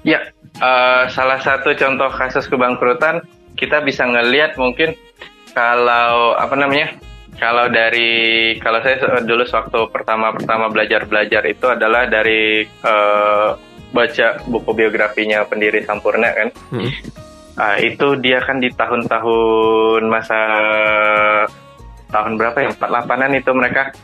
Ya, 0.05 0.21
uh, 0.63 1.09
salah 1.11 1.41
satu 1.43 1.75
contoh 1.75 2.09
kasus 2.13 2.47
kebangkrutan 2.47 3.25
kita 3.59 3.83
bisa 3.83 4.07
ngelihat 4.07 4.55
mungkin 4.55 4.95
kalau 5.51 6.35
apa 6.39 6.55
namanya? 6.55 6.95
Kalau 7.35 7.67
dari 7.67 8.55
kalau 8.63 8.79
saya 8.79 9.19
dulu 9.27 9.43
waktu 9.43 9.79
pertama-pertama 9.91 10.71
belajar-belajar 10.71 11.43
itu 11.43 11.67
adalah 11.67 12.07
dari 12.07 12.63
uh, 12.63 13.59
baca 13.91 14.39
buku 14.47 14.71
biografinya 14.71 15.43
pendiri 15.43 15.83
Sampurna 15.83 16.31
kan. 16.31 16.47
Hmm. 16.71 16.91
Uh, 17.55 17.77
itu 17.79 18.19
dia 18.19 18.43
kan 18.43 18.59
di 18.59 18.67
tahun-tahun 18.67 20.03
masa 20.11 20.39
tahun 22.11 22.35
berapa 22.35 22.57
ya 22.67 22.69
48-an 22.75 23.31
itu 23.31 23.51
mereka 23.55 23.95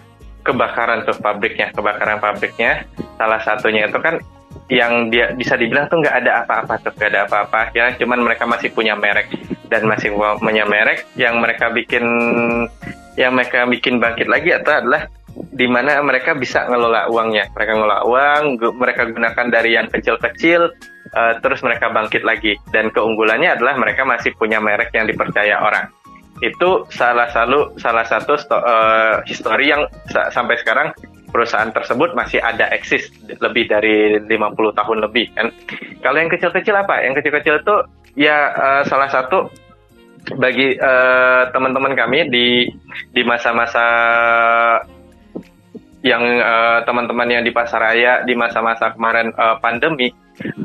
kebakaran 0.41 1.03
tuh 1.05 1.17
pabriknya, 1.19 1.69
kebakaran 1.75 2.17
pabriknya. 2.23 2.87
Salah 3.19 3.41
satunya 3.43 3.91
itu 3.91 3.99
kan 4.01 4.17
yang 4.71 5.11
dia 5.11 5.35
bisa 5.35 5.59
dibilang 5.59 5.91
tuh 5.91 5.99
nggak 5.99 6.15
ada 6.23 6.31
apa-apa 6.43 6.73
tuh, 6.81 6.91
nggak 6.95 7.09
ada 7.11 7.21
apa-apa. 7.27 7.61
Ya, 7.75 7.91
cuman 7.99 8.23
mereka 8.23 8.47
masih 8.47 8.71
punya 8.71 8.95
merek 8.95 9.29
dan 9.67 9.83
masih 9.87 10.15
punya 10.15 10.63
merek 10.63 11.07
yang 11.15 11.39
mereka 11.39 11.69
bikin 11.71 12.03
yang 13.19 13.35
mereka 13.35 13.67
bikin 13.67 13.99
bangkit 13.99 14.27
lagi 14.31 14.55
atau 14.55 14.71
adalah 14.79 15.11
di 15.31 15.67
mana 15.67 15.99
mereka 16.03 16.35
bisa 16.35 16.67
ngelola 16.67 17.07
uangnya. 17.11 17.51
Mereka 17.51 17.71
ngelola 17.75 17.99
uang, 18.07 18.43
mereka 18.79 19.01
gunakan 19.07 19.47
dari 19.51 19.75
yang 19.75 19.87
kecil-kecil 19.91 20.71
uh, 21.15 21.33
terus 21.39 21.59
mereka 21.63 21.91
bangkit 21.91 22.23
lagi. 22.23 22.57
Dan 22.71 22.89
keunggulannya 22.91 23.59
adalah 23.59 23.77
mereka 23.77 24.03
masih 24.03 24.35
punya 24.35 24.59
merek 24.59 24.91
yang 24.95 25.07
dipercaya 25.07 25.61
orang. 25.61 25.87
Itu 26.41 26.89
salah 26.89 27.29
satu 27.29 27.77
salah 27.77 28.05
satu 28.07 28.33
uh, 28.33 29.21
histori 29.29 29.69
yang 29.69 29.85
sa 30.09 30.33
sampai 30.33 30.57
sekarang 30.57 30.89
perusahaan 31.29 31.71
tersebut 31.71 32.11
masih 32.11 32.43
ada 32.43 32.67
eksis 32.75 33.07
lebih 33.39 33.71
dari 33.71 34.19
50 34.19 34.79
tahun 34.79 34.97
lebih 35.05 35.31
kan? 35.37 35.47
Kalau 36.01 36.17
yang 36.17 36.31
kecil-kecil 36.31 36.75
apa? 36.75 37.05
Yang 37.05 37.23
kecil-kecil 37.23 37.55
itu 37.61 37.75
ya 38.19 38.51
uh, 38.57 38.81
salah 38.89 39.07
satu 39.07 39.47
bagi 40.37 40.77
teman-teman 41.49 41.93
uh, 41.93 41.97
kami 41.97 42.29
di 42.29 42.69
di 43.09 43.21
masa-masa 43.25 43.85
yang 46.01 46.21
uh, 46.41 46.81
teman-teman 46.83 47.29
yang 47.29 47.43
di 47.45 47.53
pasaraya 47.53 48.25
di 48.25 48.33
masa-masa 48.33 48.93
kemarin 48.93 49.29
uh, 49.37 49.61
pandemi 49.61 50.09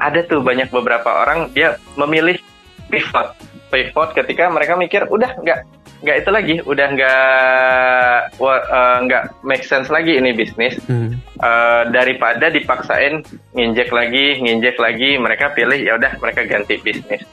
ada 0.00 0.24
tuh 0.24 0.40
banyak 0.40 0.72
beberapa 0.72 1.24
orang 1.24 1.52
dia 1.52 1.76
memilih 2.00 2.40
pivot. 2.88 3.36
Pivot 3.68 4.14
ketika 4.16 4.48
mereka 4.48 4.78
mikir 4.78 5.04
udah 5.10 5.36
nggak 5.36 5.60
nggak 6.00 6.16
itu 6.22 6.30
lagi 6.30 6.54
udah 6.64 6.86
nggak 6.92 8.20
uh, 8.40 8.98
nggak 9.04 9.24
make 9.44 9.64
sense 9.64 9.92
lagi 9.92 10.16
ini 10.16 10.32
bisnis. 10.32 10.80
Hmm. 10.88 11.20
uh, 11.44 11.84
daripada 11.92 12.48
dipaksain 12.48 13.20
nginjek 13.52 13.92
lagi 13.92 14.40
nginjek 14.40 14.76
lagi 14.80 15.20
mereka 15.20 15.52
pilih 15.52 15.76
ya 15.76 16.00
udah 16.00 16.16
mereka 16.16 16.48
ganti 16.48 16.80
bisnis 16.80 17.24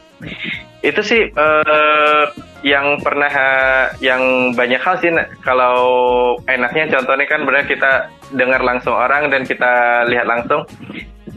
itu 0.84 1.00
sih 1.00 1.22
uh, 1.32 2.28
yang 2.60 3.00
pernah 3.00 3.32
yang 4.04 4.52
banyak 4.52 4.84
hal 4.84 5.00
sih 5.00 5.16
kalau 5.40 5.76
enaknya 6.52 7.00
contohnya 7.00 7.24
kan 7.24 7.42
benar 7.48 7.64
kita 7.64 8.12
dengar 8.36 8.60
langsung 8.60 8.92
orang 8.92 9.32
dan 9.32 9.48
kita 9.48 10.04
lihat 10.12 10.28
langsung 10.28 10.68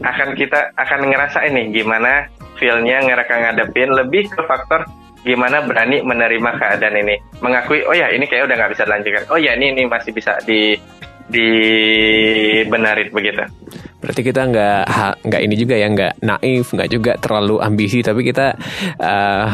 akan 0.03 0.35
kita 0.35 0.75
akan 0.75 1.09
ngerasa 1.09 1.47
ini 1.47 1.71
gimana 1.71 2.27
feelnya 2.59 3.01
ngerasa 3.07 3.33
ngadepin 3.39 3.95
lebih 3.95 4.27
ke 4.27 4.43
faktor 4.45 4.83
gimana 5.27 5.63
berani 5.65 5.99
menerima 6.03 6.51
keadaan 6.55 7.03
ini. 7.03 7.15
Mengakui 7.43 7.83
oh 7.83 7.95
ya 7.95 8.11
ini 8.11 8.23
kayak 8.29 8.47
udah 8.47 8.55
nggak 8.55 8.71
bisa 8.77 8.83
dilanjutkan. 8.87 9.23
Oh 9.27 9.39
ya 9.39 9.55
ini 9.59 9.75
ini 9.75 9.83
masih 9.89 10.15
bisa 10.15 10.39
di 10.47 10.79
dibenarin 11.27 13.11
begitu. 13.11 13.43
Berarti 13.97 14.21
kita 14.21 14.45
nggak 14.45 14.83
nggak 15.25 15.41
ini 15.41 15.55
juga 15.57 15.75
ya 15.75 15.87
nggak 15.89 16.13
naif 16.21 16.69
nggak 16.69 16.89
juga 16.93 17.11
terlalu 17.17 17.57
ambisi 17.57 18.05
tapi 18.05 18.21
kita 18.21 18.53
uh, 19.01 19.47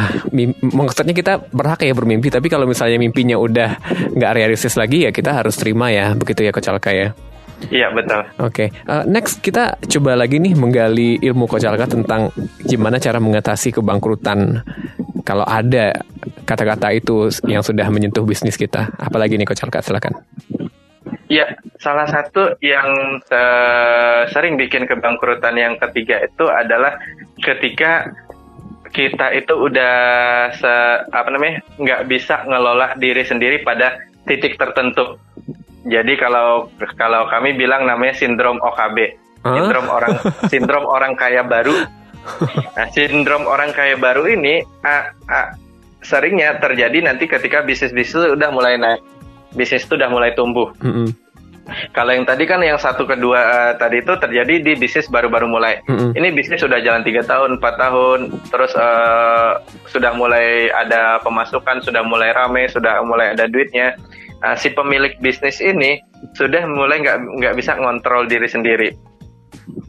maksudnya 0.67 1.15
kita 1.15 1.47
berhak 1.47 1.79
ya 1.88 1.95
bermimpi 1.95 2.27
tapi 2.27 2.51
kalau 2.51 2.67
misalnya 2.67 2.99
mimpinya 2.99 3.39
udah 3.39 3.79
nggak 4.12 4.32
realistis 4.36 4.75
lagi 4.75 5.08
ya 5.08 5.15
kita 5.15 5.32
harus 5.32 5.56
terima 5.56 5.88
ya 5.95 6.12
begitu 6.12 6.43
ya 6.43 6.51
kecalka 6.51 6.91
ya. 6.91 7.15
Iya 7.71 7.95
betul. 7.95 8.27
Oke, 8.43 8.67
okay. 8.67 8.67
uh, 8.91 9.08
next 9.08 9.39
kita 9.39 9.79
coba 9.79 10.19
lagi 10.19 10.36
nih 10.36 10.51
menggali 10.51 11.15
ilmu 11.23 11.47
Kocalka 11.47 11.88
tentang 11.88 12.27
gimana 12.60 12.99
cara 12.99 13.23
mengatasi 13.23 13.71
kebangkrutan 13.71 14.60
kalau 15.23 15.47
ada 15.47 15.95
kata-kata 16.43 16.91
itu 16.91 17.32
yang 17.47 17.63
sudah 17.63 17.88
menyentuh 17.88 18.27
bisnis 18.27 18.60
kita. 18.60 18.91
Apalagi 18.99 19.39
nih 19.39 19.47
Kocalka, 19.47 19.79
silakan. 19.79 20.19
Ya, 21.34 21.58
salah 21.82 22.06
satu 22.06 22.62
yang 22.62 23.17
uh, 23.26 24.22
sering 24.30 24.54
bikin 24.54 24.86
kebangkrutan 24.86 25.58
yang 25.58 25.82
ketiga 25.82 26.22
itu 26.22 26.46
adalah 26.46 27.02
ketika 27.41 28.13
kita 28.93 29.34
itu 29.34 29.58
udah 29.58 29.96
se 30.54 30.74
apa 31.10 31.30
namanya 31.34 31.65
nggak 31.82 32.06
bisa 32.06 32.46
ngelola 32.46 32.93
diri 33.02 33.26
sendiri 33.26 33.65
pada 33.65 33.98
titik 34.30 34.62
tertentu 34.62 35.17
jadi 35.84 36.15
kalau 36.15 36.72
kalau 36.96 37.28
kami 37.28 37.60
bilang 37.60 37.84
namanya 37.84 38.15
sindrom 38.15 38.56
OKB, 38.63 38.98
huh? 39.43 39.52
sindrom 39.52 39.88
orang 39.91 40.13
sindrom 40.52 40.86
orang 40.88 41.13
kaya 41.19 41.43
baru. 41.43 41.76
Nah, 42.80 42.88
sindrom 42.96 43.43
orang 43.43 43.76
kaya 43.76 44.00
baru 44.00 44.32
ini 44.32 44.63
a, 44.88 45.12
a, 45.28 45.60
seringnya 46.00 46.56
terjadi 46.63 47.04
nanti 47.04 47.28
ketika 47.28 47.60
bisnis 47.67 47.91
bisnis 47.91 48.32
udah 48.32 48.48
mulai 48.48 48.80
naik, 48.80 49.04
bisnis 49.60 49.84
itu 49.84 50.00
udah 50.00 50.08
mulai 50.08 50.32
tumbuh. 50.32 50.72
Mm 50.80 50.91
-hmm. 50.91 51.08
Kalau 51.95 52.12
yang 52.12 52.28
tadi 52.28 52.43
kan 52.43 52.60
yang 52.60 52.76
satu 52.76 53.08
kedua 53.08 53.39
uh, 53.39 53.71
tadi 53.80 54.04
itu 54.04 54.13
terjadi 54.19 54.60
di 54.60 54.73
bisnis 54.76 55.08
baru-baru 55.08 55.47
mulai. 55.47 55.80
Mm 55.88 55.95
-hmm. 55.95 56.10
Ini 56.19 56.28
bisnis 56.36 56.60
sudah 56.60 56.84
jalan 56.84 57.08
tiga 57.08 57.23
tahun, 57.23 57.60
empat 57.60 57.76
tahun, 57.80 58.19
terus 58.52 58.76
uh, 58.76 59.63
sudah 59.88 60.12
mulai 60.15 60.67
ada 60.76 61.23
pemasukan, 61.23 61.80
sudah 61.80 62.04
mulai 62.04 62.36
rame, 62.36 62.67
sudah 62.67 62.99
mulai 63.08 63.32
ada 63.32 63.47
duitnya 63.47 63.95
uh, 64.43 64.56
si 64.60 64.69
pemilik 64.76 65.15
bisnis 65.23 65.63
ini 65.63 66.04
sudah 66.36 66.67
mulai 66.67 66.99
nggak 67.04 67.17
nggak 67.39 67.56
bisa 67.56 67.80
ngontrol 67.80 68.28
diri 68.28 68.47
sendiri 68.47 68.89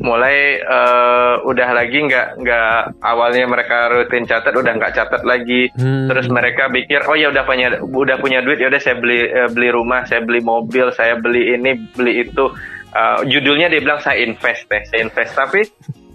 mulai 0.00 0.60
uh, 0.60 1.40
udah 1.48 1.68
lagi 1.72 2.04
nggak 2.04 2.40
nggak 2.40 2.76
awalnya 3.00 3.44
mereka 3.48 3.88
rutin 3.88 4.28
catat 4.28 4.52
udah 4.52 4.72
nggak 4.76 4.94
catat 4.94 5.22
lagi. 5.24 5.68
Hmm. 5.74 6.06
terus 6.10 6.28
mereka 6.28 6.68
pikir 6.68 7.04
oh 7.08 7.16
ya 7.16 7.32
udah 7.32 7.44
punya 7.48 7.80
udah 7.80 8.16
punya 8.20 8.44
duit 8.44 8.60
ya 8.60 8.68
udah 8.68 8.80
saya 8.80 8.96
beli 9.00 9.30
uh, 9.32 9.48
beli 9.48 9.68
rumah 9.72 10.04
saya 10.04 10.20
beli 10.20 10.40
mobil 10.44 10.92
saya 10.92 11.16
beli 11.18 11.56
ini 11.56 11.76
beli 11.96 12.28
itu. 12.28 12.52
Uh, 12.94 13.26
judulnya 13.26 13.66
dia 13.66 13.82
bilang 13.82 13.98
saya 13.98 14.22
invest 14.22 14.70
deh 14.70 14.82
saya 14.86 15.02
invest. 15.02 15.34
Tapi 15.34 15.60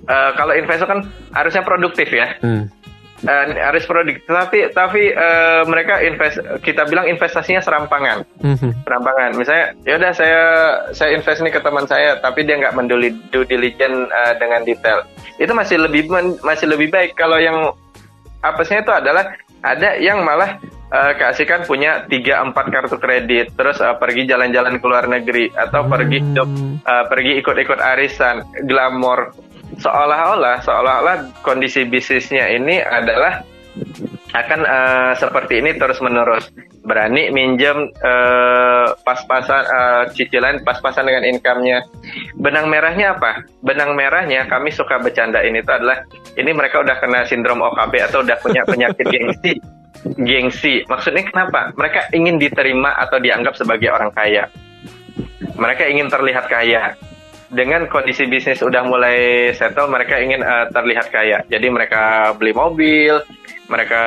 uh, 0.08 0.32
kalau 0.38 0.56
invest 0.56 0.88
kan 0.88 1.04
harusnya 1.36 1.64
produktif 1.66 2.08
ya. 2.14 2.40
Hmm 2.40 2.72
uh, 3.26 3.46
harus 3.56 3.84
produktif 3.84 4.24
tapi 4.28 4.70
tapi 4.72 5.02
uh, 5.12 5.64
mereka 5.68 6.00
invest 6.04 6.40
kita 6.64 6.88
bilang 6.88 7.10
investasinya 7.10 7.60
serampangan. 7.60 8.24
Mm-hmm. 8.40 8.72
serampangan. 8.86 9.30
Misalnya 9.36 9.66
ya 9.84 9.94
udah 10.00 10.12
saya 10.16 10.44
saya 10.94 11.10
invest 11.16 11.42
ini 11.44 11.52
ke 11.52 11.60
teman 11.60 11.86
saya 11.90 12.20
tapi 12.22 12.46
dia 12.46 12.60
nggak 12.60 12.76
menduli 12.76 13.12
due 13.34 13.48
diligence 13.48 14.08
uh, 14.12 14.34
dengan 14.40 14.64
detail. 14.64 15.04
Itu 15.42 15.52
masih 15.52 15.82
lebih 15.82 16.08
masih 16.44 16.68
lebih 16.70 16.94
baik. 16.94 17.16
Kalau 17.18 17.40
yang 17.40 17.74
apesnya 18.44 18.84
itu 18.84 18.92
adalah 18.94 19.36
ada 19.60 20.00
yang 20.00 20.24
malah 20.24 20.56
uh, 20.94 21.14
kasihkan 21.16 21.66
punya 21.66 22.06
tiga 22.08 22.42
empat 22.44 22.72
kartu 22.72 22.98
kredit 22.98 23.54
terus 23.56 23.80
uh, 23.84 23.96
pergi 23.98 24.30
jalan-jalan 24.30 24.80
ke 24.80 24.86
luar 24.86 25.06
negeri 25.12 25.52
atau 25.54 25.86
hmm. 25.86 25.92
pergi 25.92 26.18
hidup 26.24 26.50
uh, 26.86 27.06
pergi 27.08 27.32
ikut-ikut 27.44 27.80
arisan 27.80 28.36
glamor 28.66 29.34
seolah-olah 29.78 30.66
seolah-olah 30.66 31.16
kondisi 31.46 31.86
bisnisnya 31.86 32.50
ini 32.50 32.82
adalah 32.82 33.46
akan 34.34 34.62
uh, 34.62 35.12
seperti 35.18 35.62
ini 35.62 35.78
terus 35.78 35.98
menerus 36.02 36.50
berani 36.86 37.30
minjem 37.34 37.90
uh, 38.02 38.94
pas-pasan 39.02 39.64
uh, 39.66 40.04
cicilan 40.14 40.62
pas-pasan 40.66 41.06
dengan 41.06 41.26
income-nya. 41.26 41.86
Benang 42.38 42.70
merahnya 42.70 43.18
apa? 43.18 43.46
Benang 43.66 43.94
merahnya 43.98 44.46
kami 44.46 44.70
suka 44.74 45.02
bercanda 45.02 45.42
ini 45.42 45.62
itu 45.62 45.70
adalah 45.70 46.06
ini 46.38 46.50
mereka 46.54 46.82
udah 46.82 46.98
kena 47.02 47.26
sindrom 47.26 47.62
OKB 47.62 47.94
atau 48.10 48.22
udah 48.22 48.38
punya 48.42 48.62
penyakit 48.66 49.06
gengsi. 49.14 49.54
Gengsi. 50.18 50.74
Maksudnya 50.86 51.26
kenapa? 51.28 51.74
Mereka 51.76 52.14
ingin 52.14 52.38
diterima 52.38 52.96
atau 53.02 53.18
dianggap 53.18 53.58
sebagai 53.58 53.90
orang 53.90 54.14
kaya. 54.14 54.50
Mereka 55.58 55.90
ingin 55.90 56.08
terlihat 56.08 56.48
kaya 56.48 56.96
dengan 57.50 57.90
kondisi 57.90 58.30
bisnis 58.30 58.62
udah 58.62 58.86
mulai 58.86 59.50
settle, 59.58 59.90
mereka 59.90 60.22
ingin 60.22 60.46
uh, 60.46 60.70
terlihat 60.70 61.10
kaya. 61.10 61.42
Jadi 61.50 61.68
mereka 61.70 62.34
beli 62.38 62.54
mobil, 62.54 63.18
mereka 63.66 64.02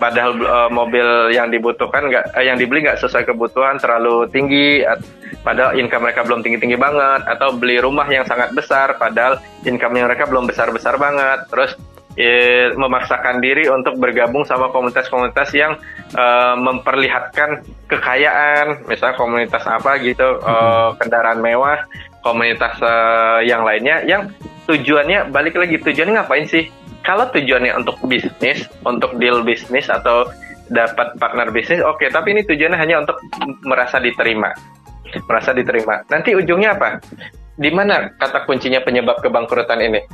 padahal 0.00 0.32
uh, 0.40 0.70
mobil 0.72 1.32
yang 1.32 1.52
dibutuhkan 1.52 2.08
nggak, 2.08 2.32
uh, 2.32 2.44
yang 2.44 2.56
dibeli 2.56 2.88
nggak 2.88 3.00
sesuai 3.00 3.28
kebutuhan 3.28 3.76
terlalu 3.76 4.24
tinggi, 4.32 4.84
uh, 4.88 4.96
padahal 5.44 5.76
income 5.76 6.08
mereka 6.08 6.24
belum 6.24 6.40
tinggi-tinggi 6.40 6.80
banget, 6.80 7.28
atau 7.28 7.52
beli 7.52 7.76
rumah 7.76 8.08
yang 8.08 8.24
sangat 8.24 8.56
besar, 8.56 8.96
padahal 8.96 9.36
income 9.68 9.96
mereka 9.96 10.24
belum 10.24 10.48
besar-besar 10.48 10.96
banget. 10.96 11.44
Terus 11.52 11.76
eh, 12.18 12.74
memaksakan 12.74 13.38
diri 13.38 13.70
untuk 13.70 13.94
bergabung 13.96 14.42
sama 14.42 14.74
komunitas-komunitas 14.74 15.54
yang 15.54 15.78
uh, 16.18 16.58
memperlihatkan 16.58 17.62
kekayaan, 17.86 18.82
misalnya 18.90 19.14
komunitas 19.14 19.62
apa 19.64 20.02
gitu, 20.02 20.42
uh, 20.42 20.98
kendaraan 20.98 21.38
mewah, 21.38 21.86
komunitas 22.22 22.78
uh, 22.82 23.40
yang 23.44 23.62
lainnya, 23.62 24.02
yang 24.04 24.32
tujuannya 24.66 25.32
balik 25.32 25.56
lagi 25.56 25.78
tujuannya 25.80 26.14
ngapain 26.18 26.46
sih? 26.48 26.68
Kalau 27.06 27.30
tujuannya 27.32 27.72
untuk 27.78 27.96
bisnis, 28.04 28.68
untuk 28.84 29.16
deal 29.16 29.40
bisnis 29.40 29.88
atau 29.88 30.28
dapat 30.68 31.16
partner 31.16 31.48
bisnis, 31.48 31.80
oke. 31.80 31.96
Okay, 31.96 32.08
tapi 32.12 32.36
ini 32.36 32.44
tujuannya 32.44 32.76
hanya 32.76 33.00
untuk 33.00 33.16
merasa 33.64 33.96
diterima, 33.96 34.52
merasa 35.24 35.56
diterima. 35.56 36.04
Nanti 36.12 36.36
ujungnya 36.36 36.76
apa? 36.76 37.00
Di 37.56 37.72
mana 37.72 38.12
kata 38.20 38.44
kuncinya 38.44 38.84
penyebab 38.84 39.24
kebangkrutan 39.24 39.80
ini? 39.80 40.04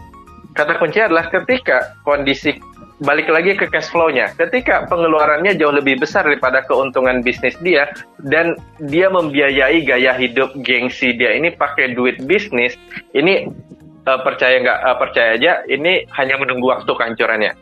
kata 0.55 0.79
kunci 0.79 1.03
adalah 1.03 1.27
ketika 1.29 1.99
kondisi 2.07 2.55
balik 3.03 3.27
lagi 3.27 3.59
ke 3.59 3.67
cash 3.67 3.91
flow-nya. 3.91 4.31
Ketika 4.39 4.87
pengeluarannya 4.87 5.59
jauh 5.59 5.75
lebih 5.75 5.99
besar 5.99 6.23
daripada 6.23 6.63
keuntungan 6.63 7.25
bisnis 7.25 7.59
dia 7.59 7.91
dan 8.23 8.55
dia 8.87 9.11
membiayai 9.11 9.83
gaya 9.83 10.15
hidup 10.15 10.55
gengsi 10.63 11.17
dia 11.17 11.35
ini 11.35 11.51
pakai 11.51 11.99
duit 11.99 12.23
bisnis, 12.23 12.79
ini 13.17 13.51
uh, 14.07 14.21
percaya 14.23 14.63
nggak 14.63 14.79
uh, 14.85 14.97
percaya 15.01 15.35
aja 15.35 15.53
ini 15.67 16.07
hanya 16.15 16.39
menunggu 16.39 16.71
waktu 16.71 16.91
kehancurannya. 16.91 17.53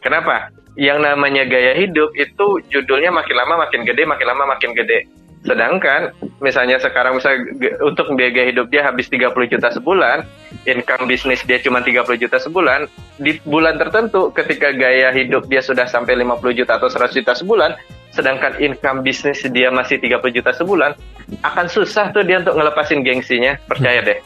Kenapa? 0.00 0.48
Yang 0.78 1.04
namanya 1.04 1.44
gaya 1.44 1.74
hidup 1.74 2.14
itu 2.14 2.62
judulnya 2.70 3.10
makin 3.12 3.36
lama 3.36 3.68
makin 3.68 3.82
gede, 3.84 4.06
makin 4.08 4.26
lama 4.30 4.56
makin 4.56 4.72
gede. 4.72 5.04
Sedangkan 5.46 6.14
misalnya 6.42 6.82
sekarang 6.82 7.18
bisa 7.18 7.34
untuk 7.82 8.10
biaya 8.18 8.50
hidup 8.50 8.70
dia 8.74 8.86
habis 8.86 9.06
30 9.10 9.34
juta 9.50 9.68
sebulan, 9.70 10.26
income 10.68 11.08
bisnis 11.08 11.40
dia 11.48 11.56
cuma 11.64 11.80
30 11.80 12.04
juta 12.20 12.36
sebulan, 12.36 12.84
di 13.16 13.40
bulan 13.48 13.80
tertentu 13.80 14.28
ketika 14.36 14.70
gaya 14.76 15.08
hidup 15.16 15.48
dia 15.48 15.64
sudah 15.64 15.88
sampai 15.88 16.20
50 16.20 16.58
juta 16.58 16.76
atau 16.76 16.92
100 16.92 17.16
juta 17.16 17.32
sebulan, 17.32 17.74
sedangkan 18.12 18.60
income 18.60 19.00
bisnis 19.00 19.40
dia 19.48 19.72
masih 19.72 19.96
30 19.96 20.20
juta 20.36 20.52
sebulan, 20.52 20.92
akan 21.40 21.66
susah 21.66 22.12
tuh 22.12 22.22
dia 22.22 22.44
untuk 22.44 22.60
ngelepasin 22.60 23.00
gengsinya, 23.00 23.56
percaya 23.64 24.04
deh. 24.04 24.18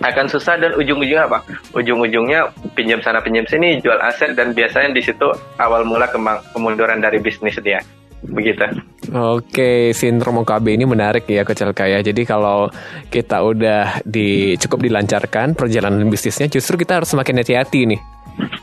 Akan 0.00 0.32
susah 0.32 0.56
dan 0.56 0.72
ujung-ujungnya 0.80 1.28
apa? 1.28 1.44
Ujung-ujungnya 1.76 2.56
pinjam 2.72 3.04
sana 3.04 3.20
pinjam 3.20 3.44
sini, 3.44 3.84
jual 3.84 4.00
aset 4.00 4.32
dan 4.32 4.56
biasanya 4.56 4.96
di 4.96 5.04
situ 5.04 5.28
awal 5.60 5.84
mula 5.84 6.08
kemunduran 6.56 7.04
dari 7.04 7.20
bisnis 7.20 7.60
dia 7.60 7.84
begitu. 8.24 8.64
Oke, 9.10 9.96
sindrom 9.96 10.44
OKB 10.44 10.76
ini 10.76 10.84
menarik 10.84 11.24
ya 11.26 11.42
Kocelka 11.42 11.88
ya. 11.88 12.04
Jadi 12.04 12.28
kalau 12.28 12.68
kita 13.08 13.40
udah 13.40 14.04
di 14.04 14.54
cukup 14.60 14.84
dilancarkan 14.84 15.56
perjalanan 15.56 16.04
bisnisnya, 16.12 16.46
justru 16.52 16.76
kita 16.76 17.00
harus 17.00 17.08
semakin 17.08 17.40
hati-hati 17.40 17.80
nih. 17.96 18.00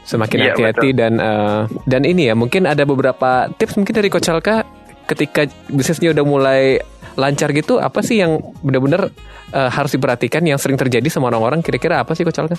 Semakin 0.08 0.40
iya, 0.40 0.46
hati-hati 0.54 0.90
ya, 0.94 0.98
dan 1.06 1.14
uh, 1.20 1.62
dan 1.84 2.08
ini 2.08 2.32
ya 2.32 2.36
mungkin 2.38 2.64
ada 2.64 2.88
beberapa 2.88 3.52
tips 3.60 3.76
mungkin 3.76 3.94
dari 3.98 4.08
Kocelka 4.08 4.64
ketika 5.08 5.48
bisnisnya 5.68 6.16
udah 6.16 6.26
mulai 6.26 6.62
lancar 7.18 7.50
gitu, 7.52 7.82
apa 7.82 8.06
sih 8.06 8.22
yang 8.22 8.38
benar-benar 8.62 9.10
uh, 9.52 9.70
harus 9.74 9.92
diperhatikan 9.98 10.46
yang 10.46 10.62
sering 10.62 10.78
terjadi 10.78 11.10
sama 11.10 11.34
orang-orang? 11.34 11.66
Kira-kira 11.66 12.00
apa 12.06 12.14
sih 12.14 12.24
Kocelka? 12.24 12.56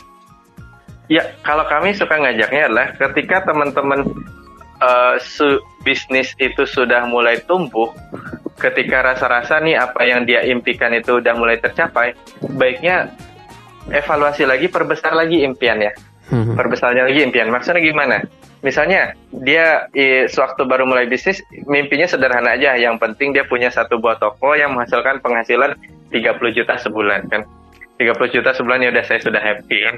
Ya, 1.08 1.24
kalau 1.40 1.64
kami 1.64 1.96
suka 1.96 2.20
ngajaknya 2.20 2.68
adalah 2.68 2.92
ketika 3.00 3.48
teman-teman 3.48 4.04
uh, 4.82 5.16
su 5.22 5.56
bisnis 5.88 6.36
itu 6.36 6.68
sudah 6.68 7.08
mulai 7.08 7.40
tumbuh, 7.48 7.88
ketika 8.60 9.00
rasa-rasa 9.00 9.56
nih 9.64 9.80
apa 9.80 10.04
yang 10.04 10.28
dia 10.28 10.44
impikan 10.44 10.92
itu 10.92 11.16
udah 11.16 11.32
mulai 11.32 11.56
tercapai, 11.56 12.12
baiknya 12.60 13.08
evaluasi 13.88 14.44
lagi, 14.44 14.68
perbesar 14.68 15.16
lagi 15.16 15.40
impiannya. 15.48 15.96
Hmm. 16.28 16.52
Perbesarnya 16.52 17.08
lagi 17.08 17.24
impian. 17.24 17.48
Maksudnya 17.48 17.80
gimana? 17.80 18.20
Misalnya 18.60 19.16
dia 19.32 19.88
sewaktu 20.28 20.68
baru 20.68 20.84
mulai 20.84 21.08
bisnis, 21.08 21.40
mimpinya 21.64 22.04
sederhana 22.04 22.52
aja. 22.58 22.76
Yang 22.76 23.00
penting 23.00 23.32
dia 23.32 23.48
punya 23.48 23.72
satu 23.72 23.96
buah 23.96 24.20
toko 24.20 24.52
yang 24.52 24.76
menghasilkan 24.76 25.24
penghasilan 25.24 25.78
30 26.12 26.52
juta 26.52 26.76
sebulan 26.76 27.32
kan. 27.32 27.48
30 27.96 28.34
juta 28.34 28.50
sebulan 28.52 28.84
ya 28.84 28.90
udah 28.92 29.04
saya 29.08 29.20
sudah 29.24 29.40
happy 29.40 29.78
kan. 29.88 29.96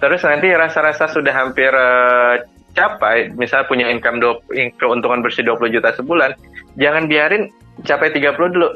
Terus 0.00 0.20
nanti 0.24 0.48
rasa-rasa 0.50 1.12
sudah 1.12 1.30
hampir 1.30 1.70
uh, 1.70 2.40
capai, 2.72 3.30
misal 3.34 3.66
punya 3.66 3.90
income 3.90 4.22
do, 4.22 4.40
keuntungan 4.78 5.20
bersih 5.20 5.42
20 5.46 5.74
juta 5.74 5.90
sebulan, 5.96 6.34
jangan 6.78 7.06
biarin 7.10 7.50
capai 7.82 8.14
30 8.14 8.54
dulu. 8.54 8.68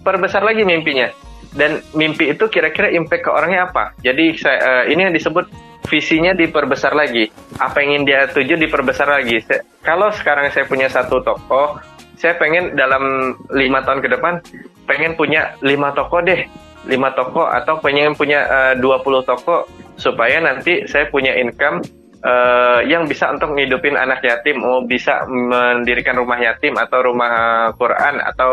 Perbesar 0.00 0.40
lagi 0.40 0.64
mimpinya. 0.64 1.12
Dan 1.52 1.84
mimpi 1.92 2.32
itu 2.32 2.48
kira-kira 2.48 2.88
impact 2.88 3.28
ke 3.28 3.30
orangnya 3.30 3.68
apa? 3.68 3.92
Jadi 4.00 4.40
saya, 4.40 4.58
uh, 4.64 4.84
ini 4.88 5.04
yang 5.04 5.12
disebut 5.12 5.52
visinya 5.84 6.32
diperbesar 6.32 6.96
lagi. 6.96 7.28
Apa 7.60 7.84
yang 7.84 8.00
ingin 8.00 8.04
dia 8.08 8.20
tuju 8.32 8.56
diperbesar 8.56 9.04
lagi. 9.04 9.36
Saya, 9.44 9.60
kalau 9.84 10.08
sekarang 10.16 10.48
saya 10.48 10.64
punya 10.64 10.88
satu 10.88 11.20
toko, 11.20 11.76
saya 12.16 12.40
pengen 12.40 12.72
dalam 12.72 13.36
lima 13.52 13.84
tahun 13.84 14.00
ke 14.00 14.08
depan 14.16 14.40
pengen 14.88 15.12
punya 15.18 15.52
lima 15.60 15.92
toko 15.92 16.24
deh, 16.24 16.46
lima 16.88 17.12
toko 17.12 17.44
atau 17.46 17.78
pengen 17.84 18.16
punya 18.16 18.72
eh, 18.72 18.80
uh, 18.80 19.02
20 19.02 19.28
toko 19.28 19.68
supaya 20.00 20.40
nanti 20.42 20.88
saya 20.88 21.06
punya 21.12 21.36
income 21.36 21.84
uh, 22.22 22.80
yang 22.86 23.06
bisa 23.06 23.30
untuk 23.30 23.54
ngidupin 23.54 23.98
anak 23.98 24.22
yatim, 24.22 24.62
mau 24.62 24.82
bisa 24.82 25.26
mendirikan 25.28 26.18
rumah 26.18 26.38
yatim 26.38 26.74
atau 26.78 27.02
rumah 27.04 27.32
Quran 27.76 28.22
atau 28.22 28.52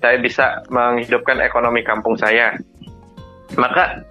saya 0.00 0.16
bisa 0.20 0.64
menghidupkan 0.72 1.40
ekonomi 1.40 1.84
kampung 1.84 2.16
saya. 2.16 2.56
Maka 3.56 4.04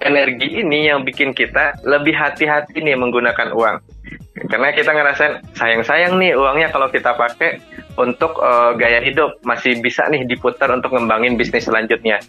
energi 0.00 0.64
ini 0.64 0.88
yang 0.88 1.04
bikin 1.04 1.36
kita 1.36 1.76
lebih 1.84 2.16
hati-hati 2.16 2.80
nih 2.80 2.96
menggunakan 2.96 3.52
uang. 3.52 3.76
Karena 4.48 4.70
kita 4.72 4.94
ngerasain 4.94 5.34
sayang-sayang 5.58 6.16
nih 6.16 6.32
uangnya 6.38 6.72
kalau 6.72 6.88
kita 6.88 7.12
pakai 7.18 7.60
untuk 7.98 8.38
uh, 8.38 8.72
gaya 8.78 9.02
hidup 9.02 9.42
masih 9.42 9.82
bisa 9.82 10.06
nih 10.08 10.24
diputar 10.24 10.70
untuk 10.70 10.94
ngembangin 10.94 11.34
bisnis 11.34 11.66
selanjutnya 11.66 12.22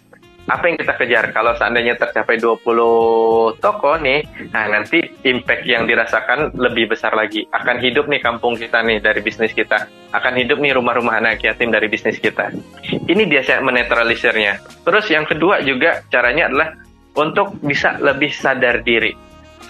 apa 0.50 0.66
yang 0.66 0.76
kita 0.82 0.94
kejar? 0.98 1.24
Kalau 1.30 1.54
seandainya 1.54 1.94
tercapai 1.94 2.42
20 2.42 3.62
toko 3.62 3.94
nih 4.02 4.26
nah 4.50 4.66
nanti 4.66 4.98
impact 5.22 5.62
yang 5.62 5.86
dirasakan 5.86 6.58
lebih 6.58 6.90
besar 6.90 7.14
lagi. 7.14 7.46
Akan 7.54 7.78
hidup 7.78 8.10
nih 8.10 8.18
kampung 8.18 8.58
kita 8.58 8.82
nih 8.82 8.98
dari 8.98 9.22
bisnis 9.22 9.54
kita. 9.54 9.86
Akan 10.10 10.34
hidup 10.34 10.58
nih 10.58 10.74
rumah-rumah 10.74 11.22
anak 11.22 11.46
yatim 11.46 11.70
dari 11.70 11.86
bisnis 11.86 12.18
kita. 12.18 12.50
Ini 12.90 13.22
biasa 13.30 13.62
menetralisirnya. 13.62 14.58
Terus 14.82 15.06
yang 15.06 15.22
kedua 15.30 15.62
juga 15.62 16.02
caranya 16.10 16.50
adalah 16.50 16.68
untuk 17.14 17.54
bisa 17.62 17.94
lebih 18.02 18.34
sadar 18.34 18.82
diri. 18.82 19.14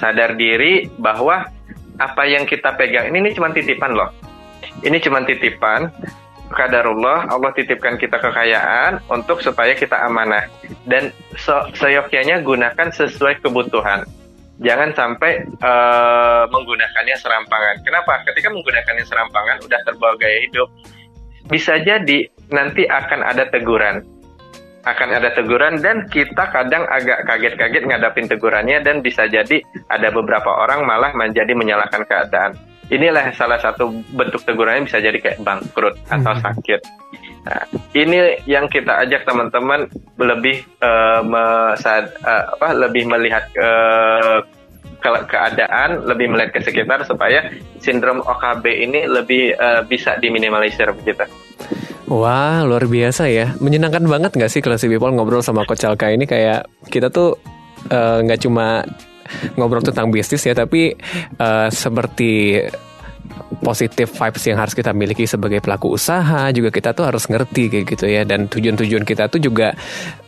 Sadar 0.01 0.33
diri 0.41 0.89
bahwa 0.97 1.45
apa 2.01 2.23
yang 2.25 2.49
kita 2.49 2.73
pegang 2.81 3.13
ini, 3.13 3.29
ini 3.29 3.31
cuma 3.37 3.53
titipan 3.53 3.93
loh. 3.93 4.09
Ini 4.81 4.97
cuma 5.05 5.21
titipan 5.29 5.93
kadarullah 6.51 7.31
Allah 7.31 7.51
titipkan 7.55 7.97
kita 7.97 8.19
kekayaan 8.19 9.01
untuk 9.09 9.41
supaya 9.41 9.73
kita 9.73 9.97
amanah. 10.07 10.51
Dan 10.85 11.15
so, 11.39 11.55
seyogyanya 11.79 12.43
gunakan 12.43 12.91
sesuai 12.91 13.41
kebutuhan. 13.41 14.05
Jangan 14.61 14.93
sampai 14.93 15.49
uh, 15.65 16.45
menggunakannya 16.53 17.17
serampangan. 17.17 17.81
Kenapa? 17.81 18.21
Ketika 18.29 18.53
menggunakannya 18.53 19.05
serampangan 19.09 19.57
udah 19.65 19.81
terbawa 19.89 20.15
gaya 20.21 20.45
hidup. 20.45 20.69
Bisa 21.49 21.81
jadi 21.81 22.29
nanti 22.53 22.85
akan 22.85 23.25
ada 23.25 23.49
teguran. 23.49 24.05
Akan 24.85 25.13
ada 25.13 25.33
teguran 25.33 25.81
dan 25.81 26.09
kita 26.09 26.53
kadang 26.53 26.85
agak 26.89 27.25
kaget-kaget 27.25 27.85
ngadapin 27.89 28.29
tegurannya 28.29 28.81
dan 28.85 29.01
bisa 29.01 29.29
jadi 29.29 29.61
ada 29.93 30.09
beberapa 30.13 30.49
orang 30.49 30.89
malah 30.89 31.13
menjadi 31.13 31.53
menyalahkan 31.53 32.05
keadaan 32.09 32.57
inilah 32.91 33.31
salah 33.39 33.59
satu 33.63 33.89
bentuk 34.13 34.43
tegurannya 34.43 34.91
bisa 34.91 34.99
jadi 34.99 35.17
kayak 35.23 35.41
bangkrut 35.41 35.95
atau 36.11 36.35
hmm. 36.35 36.43
sakit. 36.43 36.81
Nah, 37.41 37.65
ini 37.97 38.37
yang 38.45 38.69
kita 38.69 39.01
ajak 39.07 39.25
teman-teman 39.25 39.89
lebih 40.21 40.61
uh, 40.85 41.25
mesad, 41.25 42.13
uh, 42.21 42.53
apa 42.59 42.77
lebih 42.77 43.09
melihat 43.09 43.49
uh, 43.57 44.45
ke 45.01 45.11
keadaan, 45.33 46.05
lebih 46.05 46.29
melihat 46.29 46.53
ke 46.53 46.61
sekitar 46.61 47.01
supaya 47.09 47.49
sindrom 47.81 48.21
OKB 48.21 48.65
ini 48.69 49.09
lebih 49.09 49.57
uh, 49.57 49.81
bisa 49.89 50.21
diminimalisir 50.21 50.93
begitu. 50.93 51.25
Wah, 52.11 52.61
luar 52.67 52.85
biasa 52.85 53.31
ya. 53.31 53.57
Menyenangkan 53.63 54.05
banget 54.05 54.37
nggak 54.37 54.51
sih 54.53 54.61
kelas 54.61 54.85
people 54.85 55.15
ngobrol 55.15 55.41
sama 55.41 55.65
Coach 55.65 55.87
Alka 55.87 56.13
ini 56.13 56.29
kayak 56.29 56.69
kita 56.93 57.09
tuh 57.09 57.39
nggak 57.89 58.39
uh, 58.39 58.43
cuma 58.45 58.85
ngobrol 59.55 59.85
tentang 59.85 60.09
bisnis 60.09 60.45
ya, 60.45 60.55
tapi 60.55 60.95
uh, 61.39 61.69
seperti 61.71 62.63
positif 63.61 64.11
vibes 64.17 64.43
yang 64.49 64.59
harus 64.59 64.75
kita 64.75 64.91
miliki 64.97 65.29
sebagai 65.29 65.61
pelaku 65.61 65.95
usaha 65.95 66.49
juga 66.51 66.73
kita 66.73 66.97
tuh 66.97 67.05
harus 67.07 67.29
ngerti 67.29 67.69
kayak 67.69 67.85
gitu 67.87 68.07
ya 68.09 68.23
dan 68.25 68.49
tujuan-tujuan 68.49 69.05
kita 69.05 69.29
tuh 69.29 69.39
juga 69.43 69.77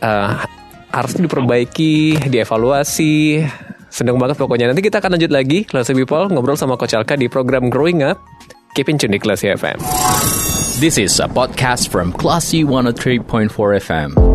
uh, 0.04 0.44
harusnya 0.92 1.24
diperbaiki, 1.26 2.28
dievaluasi. 2.28 3.42
Seneng 3.92 4.16
banget 4.16 4.40
pokoknya. 4.40 4.72
Nanti 4.72 4.84
kita 4.84 5.04
akan 5.04 5.20
lanjut 5.20 5.32
lagi, 5.32 5.68
Classy 5.68 5.92
People, 5.92 6.32
ngobrol 6.32 6.56
sama 6.56 6.80
Coach 6.80 6.96
Alka 6.96 7.16
di 7.16 7.28
program 7.28 7.68
Growing 7.68 8.04
Up. 8.04 8.20
Keep 8.72 8.88
in 8.88 8.96
tune 8.96 9.12
di 9.12 9.20
Classy 9.20 9.52
FM. 9.52 9.76
This 10.80 10.96
is 10.96 11.20
a 11.20 11.28
podcast 11.28 11.92
from 11.92 12.08
Classy 12.16 12.64
103.4 12.64 13.52
FM. 13.84 14.31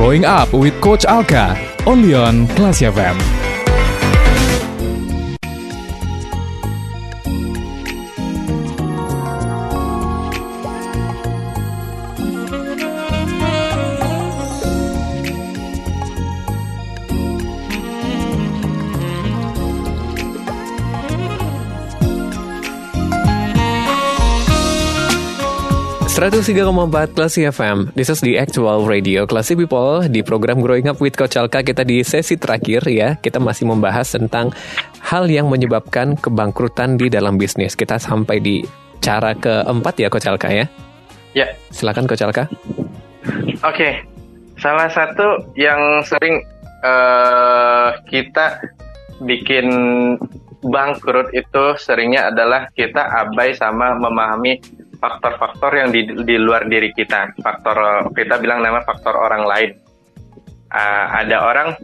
Growing 0.00 0.24
Up 0.24 0.54
with 0.54 0.80
Coach 0.80 1.04
Alka, 1.04 1.54
only 1.86 2.14
on 2.14 2.48
Classy 2.56 2.86
FM. 2.86 3.39
Empat 26.20 27.16
Classy 27.16 27.48
FM 27.48 27.96
This 27.96 28.12
is 28.12 28.20
the 28.20 28.36
actual 28.36 28.84
radio 28.84 29.24
Classy 29.24 29.56
People 29.56 30.04
Di 30.04 30.20
program 30.20 30.60
Growing 30.60 30.92
Up 30.92 31.00
with 31.00 31.16
Coach 31.16 31.40
Alka. 31.40 31.64
Kita 31.64 31.80
di 31.80 32.04
sesi 32.04 32.36
terakhir 32.36 32.84
ya. 32.92 33.16
Kita 33.16 33.40
masih 33.40 33.64
membahas 33.64 34.04
tentang 34.12 34.52
Hal 35.00 35.32
yang 35.32 35.48
menyebabkan 35.48 36.20
kebangkrutan 36.20 37.00
di 37.00 37.08
dalam 37.08 37.40
bisnis. 37.40 37.72
Kita 37.72 37.96
sampai 37.96 38.36
di 38.36 38.60
cara 39.00 39.32
keempat 39.32 39.96
ya 39.96 40.12
Coach 40.12 40.28
Alka 40.28 40.52
ya. 40.52 40.68
Ya. 41.32 41.56
Silakan 41.72 42.04
Coach 42.04 42.20
Alka. 42.20 42.44
Oke. 42.44 43.56
Okay. 43.64 43.92
Salah 44.60 44.92
satu 44.92 45.56
yang 45.56 46.04
sering 46.04 46.44
uh, 46.84 47.96
Kita 48.04 48.60
bikin 49.24 49.72
bangkrut 50.60 51.32
itu 51.32 51.64
seringnya 51.80 52.28
adalah 52.28 52.68
kita 52.76 53.08
abai 53.08 53.56
sama 53.56 53.96
memahami 53.96 54.79
faktor-faktor 55.00 55.72
yang 55.74 55.88
di, 55.90 56.06
di 56.22 56.36
luar 56.36 56.68
diri 56.68 56.92
kita. 56.92 57.34
Faktor 57.40 58.06
kita 58.12 58.36
bilang 58.38 58.60
nama 58.60 58.84
faktor 58.84 59.16
orang 59.16 59.48
lain. 59.48 59.70
Uh, 60.70 61.06
ada 61.24 61.50
orang 61.50 61.74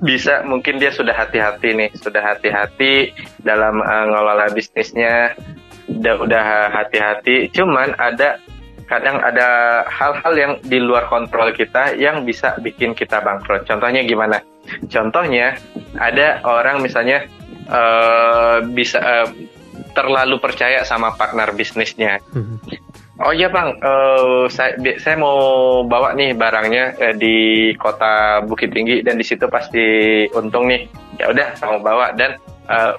bisa 0.00 0.40
mungkin 0.48 0.80
dia 0.80 0.88
sudah 0.88 1.12
hati-hati 1.12 1.76
nih, 1.76 1.90
sudah 1.98 2.24
hati-hati 2.24 3.12
dalam 3.44 3.84
uh, 3.84 4.04
ngelola 4.08 4.48
bisnisnya, 4.54 5.36
udah 5.90 6.14
udah 6.24 6.44
hati-hati. 6.72 7.52
Cuman 7.52 7.92
ada 8.00 8.40
kadang 8.84 9.20
ada 9.20 9.80
hal-hal 9.88 10.34
yang 10.36 10.52
di 10.60 10.76
luar 10.80 11.08
kontrol 11.08 11.52
kita 11.52 11.96
yang 11.96 12.24
bisa 12.24 12.56
bikin 12.60 12.92
kita 12.92 13.20
bangkrut. 13.20 13.64
Contohnya 13.68 14.04
gimana? 14.04 14.40
Contohnya 14.88 15.56
ada 16.00 16.40
orang 16.44 16.80
misalnya 16.80 17.28
uh, 17.68 18.60
bisa 18.72 19.00
uh, 19.00 19.28
terlalu 19.94 20.36
percaya 20.42 20.82
sama 20.82 21.14
partner 21.14 21.54
bisnisnya. 21.54 22.18
Hmm. 22.34 22.58
Oh 23.22 23.30
iya 23.30 23.46
bang, 23.46 23.78
uh, 23.78 24.50
saya 24.50 24.74
saya 24.98 25.14
mau 25.14 25.38
bawa 25.86 26.18
nih 26.18 26.34
barangnya 26.34 26.98
uh, 26.98 27.14
di 27.14 27.70
kota 27.78 28.42
Bukit 28.42 28.74
Tinggi 28.74 29.06
dan 29.06 29.14
di 29.14 29.22
situ 29.22 29.46
pasti 29.46 30.26
untung 30.34 30.66
nih. 30.66 30.90
Ya 31.22 31.30
udah, 31.30 31.54
mau 31.62 31.78
bawa 31.78 32.10
dan 32.18 32.34
uh, 32.66 32.98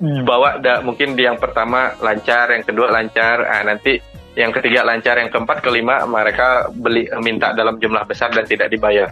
bawa 0.00 0.56
da, 0.64 0.80
mungkin 0.80 1.12
di 1.12 1.28
yang 1.28 1.36
pertama 1.36 1.92
lancar, 2.00 2.56
yang 2.56 2.64
kedua 2.64 2.88
lancar, 2.88 3.44
ah, 3.44 3.62
nanti 3.68 4.00
yang 4.32 4.52
ketiga 4.52 4.84
lancar, 4.84 5.20
yang 5.20 5.28
keempat, 5.28 5.60
kelima 5.60 6.04
mereka 6.08 6.68
beli 6.72 7.08
minta 7.20 7.52
dalam 7.52 7.76
jumlah 7.76 8.04
besar 8.08 8.32
dan 8.32 8.48
tidak 8.48 8.72
dibayar 8.72 9.08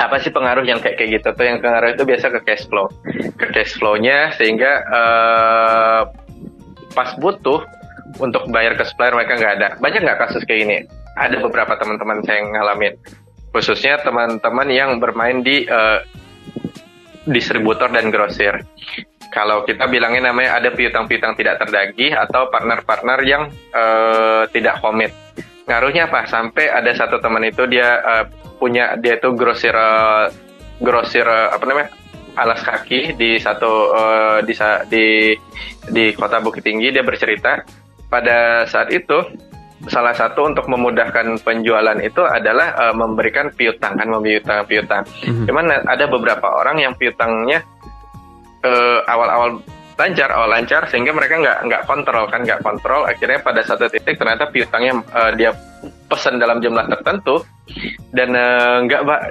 apa 0.00 0.16
sih 0.24 0.32
pengaruh 0.32 0.64
yang 0.64 0.80
kayak 0.80 0.96
kayak 0.96 1.20
gitu? 1.20 1.28
Tuh 1.36 1.44
yang 1.44 1.60
pengaruh 1.60 1.92
itu 1.92 2.08
biasa 2.08 2.32
ke 2.32 2.40
cash 2.48 2.64
flow. 2.64 2.88
Ke 3.36 3.52
cash 3.52 3.76
flow-nya 3.76 4.32
sehingga 4.40 4.80
uh, 4.88 6.02
pas 6.96 7.12
butuh 7.20 7.60
untuk 8.16 8.48
bayar 8.48 8.80
ke 8.80 8.84
supplier 8.88 9.12
mereka 9.12 9.36
nggak 9.36 9.54
ada. 9.60 9.68
Banyak 9.76 10.00
nggak 10.00 10.18
kasus 10.24 10.42
kayak 10.48 10.60
gini? 10.64 10.76
Ada 11.20 11.36
beberapa 11.44 11.76
teman-teman 11.76 12.24
saya 12.24 12.40
yang 12.40 12.56
ngalamin. 12.56 12.94
Khususnya 13.52 14.00
teman-teman 14.00 14.68
yang 14.72 14.96
bermain 14.96 15.44
di 15.44 15.68
uh, 15.68 16.00
distributor 17.28 17.92
dan 17.92 18.08
grosir. 18.08 18.64
Kalau 19.30 19.62
kita 19.62 19.86
bilangnya 19.86 20.32
namanya 20.32 20.58
ada 20.58 20.74
piutang-piutang 20.74 21.38
tidak 21.38 21.62
terdagih 21.62 22.16
atau 22.16 22.50
partner-partner 22.50 23.18
yang 23.22 23.42
uh, 23.76 24.48
tidak 24.50 24.82
komit. 24.82 25.14
Ngaruhnya 25.70 26.10
apa? 26.10 26.26
Sampai 26.26 26.66
ada 26.66 26.90
satu 26.96 27.22
teman 27.22 27.46
itu 27.46 27.62
dia 27.70 28.00
uh, 28.02 28.24
punya 28.60 28.94
dia 29.00 29.16
itu 29.16 29.32
grosir 29.32 29.72
uh, 29.72 30.28
grosir 30.78 31.24
uh, 31.24 31.48
apa 31.50 31.64
namanya 31.64 31.88
alas 32.36 32.60
kaki 32.60 33.16
di 33.16 33.40
satu 33.40 33.72
uh, 33.90 34.38
di 34.44 34.54
di 34.92 35.06
di 35.88 36.04
kota 36.12 36.38
Bukit 36.38 36.62
Tinggi 36.62 36.92
dia 36.92 37.02
bercerita 37.02 37.64
pada 38.12 38.68
saat 38.68 38.92
itu 38.92 39.16
salah 39.88 40.12
satu 40.12 40.44
untuk 40.44 40.68
memudahkan 40.68 41.40
penjualan 41.40 41.96
itu 42.04 42.20
adalah 42.20 42.76
uh, 42.76 42.94
memberikan 42.94 43.48
piutang 43.56 43.96
kan 43.96 44.12
piutang 44.20 44.68
piutang. 44.68 45.02
Mm-hmm. 45.24 45.46
Cuman 45.48 45.64
ada 45.88 46.04
beberapa 46.04 46.52
orang 46.52 46.84
yang 46.84 46.92
piutangnya 47.00 47.64
uh, 48.60 49.00
awal-awal 49.08 49.64
lancar, 50.00 50.32
awal 50.32 50.48
lancar 50.48 50.88
sehingga 50.88 51.12
mereka 51.12 51.36
nggak 51.36 51.58
nggak 51.68 51.82
kontrol 51.84 52.24
kan 52.32 52.40
nggak 52.48 52.64
kontrol 52.64 53.04
akhirnya 53.04 53.44
pada 53.44 53.60
satu 53.60 53.92
titik 53.92 54.16
ternyata 54.16 54.48
piutangnya 54.48 55.04
uh, 55.12 55.30
dia 55.36 55.52
pesan 56.08 56.40
dalam 56.40 56.58
jumlah 56.58 56.88
tertentu 56.88 57.44
dan 58.10 58.34
uh, 58.34 58.82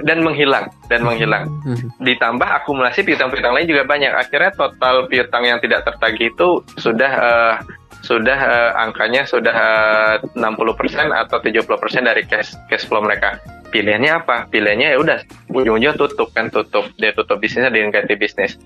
dan 0.06 0.24
menghilang 0.24 0.70
dan 0.88 1.04
menghilang. 1.04 1.50
Hmm. 1.66 1.92
Ditambah 2.00 2.48
akumulasi 2.62 3.04
piutang-piutang 3.04 3.52
lain 3.52 3.68
juga 3.68 3.84
banyak. 3.84 4.14
Akhirnya 4.16 4.54
total 4.56 5.10
piutang 5.10 5.44
yang 5.44 5.58
tidak 5.60 5.84
tertagih 5.84 6.32
itu 6.32 6.64
sudah 6.80 7.12
uh, 7.20 7.54
sudah 8.00 8.38
uh, 8.40 8.70
angkanya 8.80 9.28
sudah 9.28 9.52
uh, 9.52 10.14
60% 10.32 11.12
atau 11.12 11.36
70% 11.36 12.08
dari 12.08 12.22
cash 12.24 12.56
cash 12.72 12.88
flow 12.88 13.04
mereka. 13.04 13.36
Pilihannya 13.70 14.12
apa? 14.12 14.50
Pilihannya 14.50 14.94
ya 14.94 14.98
udah 14.98 15.18
ujung-ujung 15.54 15.94
tutup 15.94 16.34
kan 16.34 16.50
tutup 16.50 16.90
dia 16.98 17.14
tutup 17.14 17.38
bisnisnya 17.38 17.70
dengan 17.70 17.94
ganti 17.94 18.18
bisnis. 18.18 18.58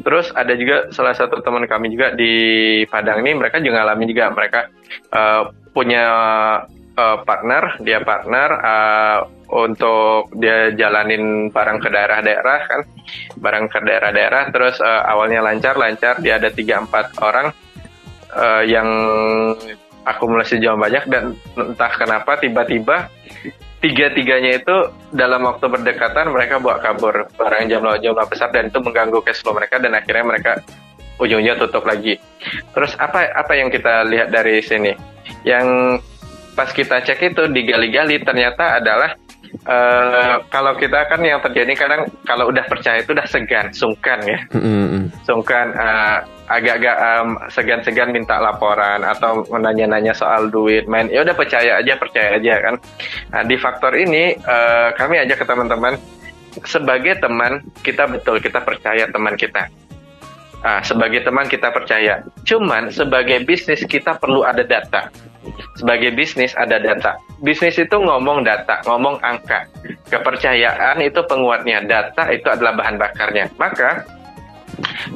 Terus 0.00 0.30
ada 0.32 0.54
juga 0.54 0.88
salah 0.94 1.12
satu 1.18 1.42
teman 1.42 1.66
kami 1.66 1.90
juga 1.90 2.14
di 2.14 2.32
Padang 2.86 3.26
ini 3.26 3.34
mereka 3.34 3.58
juga 3.58 3.82
alami 3.82 4.06
juga 4.06 4.30
mereka 4.30 4.70
uh, 5.10 5.50
punya 5.74 6.04
uh, 6.96 7.18
partner, 7.26 7.82
dia 7.82 8.00
partner 8.04 8.48
uh, 8.62 9.18
untuk 9.52 10.32
dia 10.38 10.72
jalanin 10.72 11.52
barang 11.52 11.78
ke 11.82 11.88
daerah-daerah 11.92 12.58
kan, 12.68 12.80
barang 13.36 13.66
ke 13.68 13.78
daerah-daerah. 13.84 14.42
Terus 14.54 14.80
uh, 14.80 15.02
awalnya 15.10 15.44
lancar-lancar, 15.44 16.22
dia 16.24 16.40
ada 16.40 16.48
tiga 16.48 16.80
empat 16.80 17.18
orang 17.20 17.52
uh, 18.32 18.62
yang 18.64 18.88
akumulasi 20.02 20.58
jauh 20.58 20.74
banyak 20.74 21.06
dan 21.06 21.38
entah 21.54 21.92
kenapa 21.94 22.34
tiba-tiba 22.42 23.06
tiga-tiganya 23.82 24.62
itu 24.62 24.76
dalam 25.10 25.42
waktu 25.42 25.66
berdekatan 25.66 26.30
mereka 26.30 26.62
bawa 26.62 26.78
kabur 26.78 27.26
barang 27.34 27.66
jumlah 27.66 27.98
jumlah 27.98 28.26
besar 28.30 28.54
dan 28.54 28.70
itu 28.70 28.78
mengganggu 28.78 29.18
cash 29.26 29.42
flow 29.42 29.58
mereka 29.58 29.82
dan 29.82 29.98
akhirnya 29.98 30.22
mereka 30.22 30.52
ujungnya 31.18 31.58
tutup 31.58 31.84
lagi. 31.84 32.16
Terus 32.72 32.94
apa 32.96 33.26
apa 33.34 33.52
yang 33.58 33.68
kita 33.68 34.06
lihat 34.06 34.30
dari 34.30 34.62
sini? 34.62 34.94
Yang 35.42 35.98
pas 36.54 36.70
kita 36.70 37.02
cek 37.02 37.34
itu 37.34 37.42
digali-gali 37.50 38.22
ternyata 38.22 38.78
adalah 38.78 39.18
uh, 39.66 40.42
kalau 40.48 40.72
kita 40.76 41.06
kan 41.06 41.20
yang 41.22 41.40
terjadi 41.40 41.72
kadang 41.76 42.02
kalau 42.24 42.48
udah 42.48 42.64
percaya 42.66 43.00
itu 43.00 43.12
udah 43.12 43.28
segan, 43.28 43.70
sungkan 43.70 44.20
ya, 44.24 44.40
mm-hmm. 44.52 45.24
sungkan 45.24 45.72
uh, 45.76 46.24
agak-agak 46.50 46.96
um, 47.00 47.28
segan-segan 47.48 48.12
minta 48.12 48.36
laporan 48.36 49.00
atau 49.06 49.46
menanya-nanya 49.48 50.12
soal 50.12 50.52
duit, 50.52 50.84
main 50.84 51.08
ya 51.08 51.24
udah 51.24 51.36
percaya 51.36 51.80
aja, 51.80 51.96
percaya 51.96 52.36
aja 52.36 52.54
kan. 52.60 52.74
Nah, 53.32 53.42
di 53.48 53.56
faktor 53.56 53.96
ini 53.96 54.36
uh, 54.36 54.92
kami 54.96 55.22
aja 55.22 55.34
ke 55.38 55.44
teman-teman 55.48 55.96
sebagai 56.68 57.16
teman 57.16 57.64
kita 57.80 58.04
betul 58.04 58.36
kita 58.36 58.60
percaya 58.60 59.08
teman 59.08 59.34
kita. 59.40 59.72
Nah, 60.62 60.78
sebagai 60.86 61.26
teman 61.26 61.50
kita 61.50 61.74
percaya. 61.74 62.22
Cuman 62.46 62.94
sebagai 62.94 63.42
bisnis 63.42 63.82
kita 63.82 64.14
perlu 64.16 64.46
ada 64.46 64.62
data 64.62 65.10
sebagai 65.76 66.14
bisnis 66.14 66.54
ada 66.54 66.78
data. 66.78 67.18
Bisnis 67.42 67.74
itu 67.78 67.96
ngomong 67.98 68.46
data, 68.46 68.78
ngomong 68.86 69.18
angka. 69.22 69.66
Kepercayaan 70.08 71.02
itu 71.02 71.20
penguatnya, 71.26 71.82
data 71.82 72.30
itu 72.30 72.46
adalah 72.46 72.76
bahan 72.78 72.96
bakarnya. 73.00 73.50
Maka 73.58 74.06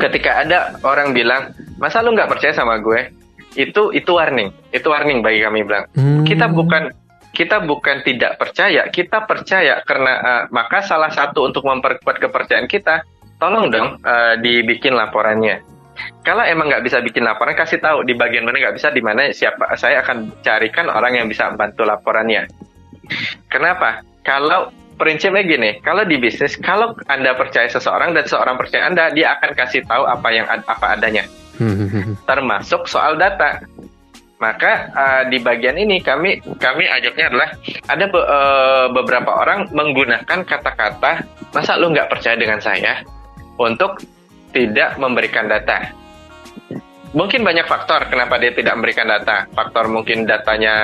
ketika 0.03 0.43
ada 0.43 0.59
orang 0.83 1.15
bilang, 1.15 1.55
masa 1.79 2.03
lu 2.03 2.13
nggak 2.17 2.31
percaya 2.31 2.53
sama 2.57 2.83
gue? 2.83 3.13
Itu 3.57 3.95
itu 3.95 4.11
warning, 4.13 4.53
itu 4.75 4.87
warning 4.91 5.23
bagi 5.23 5.41
kami 5.47 5.65
bilang. 5.65 5.87
Hmm. 5.97 6.27
Kita 6.27 6.51
bukan 6.51 6.93
kita 7.37 7.63
bukan 7.69 8.01
tidak 8.01 8.41
percaya, 8.41 8.89
kita 8.89 9.29
percaya 9.29 9.85
karena 9.85 10.13
uh, 10.25 10.43
maka 10.49 10.81
salah 10.81 11.13
satu 11.13 11.45
untuk 11.45 11.69
memperkuat 11.69 12.17
kepercayaan 12.17 12.65
kita, 12.65 13.05
tolong 13.37 13.69
dong 13.69 14.01
uh, 14.03 14.35
dibikin 14.41 14.97
laporannya. 14.97 15.61
Kalau 16.25 16.45
emang 16.45 16.69
nggak 16.69 16.85
bisa 16.85 17.01
bikin 17.01 17.25
laporan 17.25 17.57
kasih 17.57 17.81
tahu 17.81 18.05
di 18.05 18.13
bagian 18.13 18.45
mana 18.45 18.61
nggak 18.61 18.77
bisa 18.77 18.93
di 18.93 19.01
mana 19.01 19.33
siapa 19.33 19.73
saya 19.81 20.05
akan 20.05 20.45
carikan 20.45 20.93
orang 20.93 21.17
yang 21.17 21.27
bisa 21.31 21.49
bantu 21.57 21.89
laporannya. 21.89 22.45
Kenapa? 23.49 24.05
Kalau 24.27 24.69
prinsipnya 24.97 25.45
gini 25.45 25.71
kalau 25.81 26.05
di 26.05 26.17
bisnis 26.17 26.57
kalau 26.57 26.97
anda 27.09 27.37
percaya 27.37 27.69
seseorang 27.69 28.17
dan 28.17 28.25
seseorang 28.25 28.57
percaya 28.57 28.89
anda 28.89 29.13
dia 29.13 29.37
akan 29.37 29.51
kasih 29.57 29.85
tahu 29.89 30.05
apa 30.05 30.29
yang 30.35 30.47
apa 30.49 30.87
adanya. 30.99 31.25
Termasuk 32.29 32.85
soal 32.85 33.17
data. 33.17 33.65
Maka 34.37 34.93
uh, 34.93 35.23
di 35.33 35.41
bagian 35.41 35.81
ini 35.81 36.05
kami 36.05 36.45
kami 36.61 36.85
ajaknya 36.85 37.33
adalah 37.33 37.49
ada 37.89 38.05
be, 38.05 38.21
uh, 38.21 38.87
beberapa 38.93 39.33
orang 39.33 39.65
menggunakan 39.73 40.45
kata-kata 40.45 41.25
masa 41.57 41.81
lu 41.81 41.89
nggak 41.89 42.13
percaya 42.13 42.37
dengan 42.37 42.61
saya 42.61 43.01
untuk 43.59 44.01
tidak 44.53 44.97
memberikan 44.97 45.49
data 45.51 45.93
mungkin 47.17 47.41
banyak 47.41 47.65
faktor 47.65 48.13
kenapa 48.13 48.37
dia 48.37 48.53
tidak 48.53 48.77
memberikan 48.77 49.09
data. 49.09 49.49
Faktor 49.57 49.89
mungkin 49.89 50.29
datanya 50.29 50.75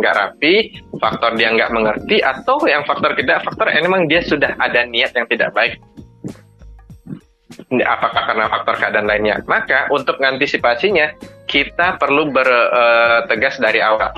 nggak 0.00 0.14
rapi, 0.16 0.54
faktor 0.96 1.36
dia 1.36 1.52
nggak 1.52 1.68
mengerti, 1.68 2.24
atau 2.24 2.56
yang 2.64 2.82
faktor 2.88 3.12
tidak, 3.12 3.44
faktor 3.44 3.68
memang 3.68 4.08
dia 4.08 4.24
sudah 4.24 4.56
ada 4.56 4.88
niat 4.88 5.12
yang 5.12 5.28
tidak 5.28 5.52
baik. 5.52 5.76
Apakah 7.72 8.22
karena 8.24 8.48
faktor 8.48 8.74
keadaan 8.80 9.04
lainnya? 9.04 9.44
Maka 9.44 9.92
untuk 9.92 10.16
mengantisipasinya, 10.16 11.12
kita 11.44 12.00
perlu 12.00 12.32
bertegas 12.32 13.60
uh, 13.60 13.62
dari 13.64 13.80
awal. 13.84 14.12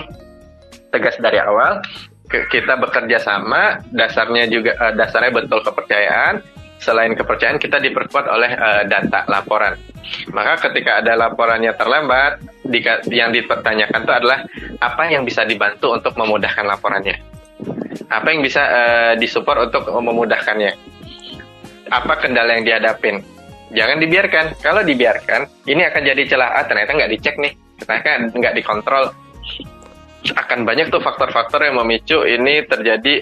Tegas 0.94 1.18
dari 1.18 1.42
awal, 1.42 1.82
kita 2.30 2.78
bekerja 2.78 3.18
sama, 3.18 3.82
dasarnya 3.90 4.46
juga 4.46 4.78
uh, 4.78 4.94
dasarnya 4.94 5.34
betul 5.34 5.66
kepercayaan, 5.66 6.46
selain 6.78 7.16
kepercayaan 7.16 7.56
kita 7.56 7.80
diperkuat 7.80 8.26
oleh 8.28 8.50
uh, 8.54 8.82
data 8.84 9.24
laporan. 9.30 9.78
Maka 10.30 10.68
ketika 10.68 11.00
ada 11.00 11.16
laporannya 11.16 11.72
terlambat, 11.76 12.44
yang 13.08 13.32
dipertanyakan 13.32 14.00
itu 14.04 14.12
adalah 14.12 14.38
apa 14.80 15.02
yang 15.08 15.24
bisa 15.24 15.48
dibantu 15.48 15.96
untuk 15.96 16.12
memudahkan 16.16 16.64
laporannya. 16.64 17.16
Apa 18.12 18.26
yang 18.34 18.44
bisa 18.44 18.62
uh, 18.62 19.12
disupport 19.16 19.72
untuk 19.72 19.88
memudahkannya. 19.88 20.72
Apa 21.88 22.20
kendala 22.20 22.58
yang 22.60 22.64
dihadapin. 22.68 23.24
Jangan 23.74 23.98
dibiarkan. 23.98 24.44
Kalau 24.60 24.84
dibiarkan, 24.84 25.66
ini 25.66 25.82
akan 25.88 26.02
jadi 26.04 26.22
celah. 26.28 26.62
Ah, 26.62 26.64
ternyata 26.68 26.94
nggak 26.94 27.10
dicek 27.16 27.36
nih. 27.40 27.52
Ternyata 27.80 28.30
nggak 28.32 28.54
dikontrol 28.60 29.10
akan 30.32 30.64
banyak 30.64 30.88
tuh 30.88 31.04
faktor-faktor 31.04 31.68
yang 31.68 31.76
memicu 31.76 32.24
ini 32.24 32.64
terjadi 32.64 33.20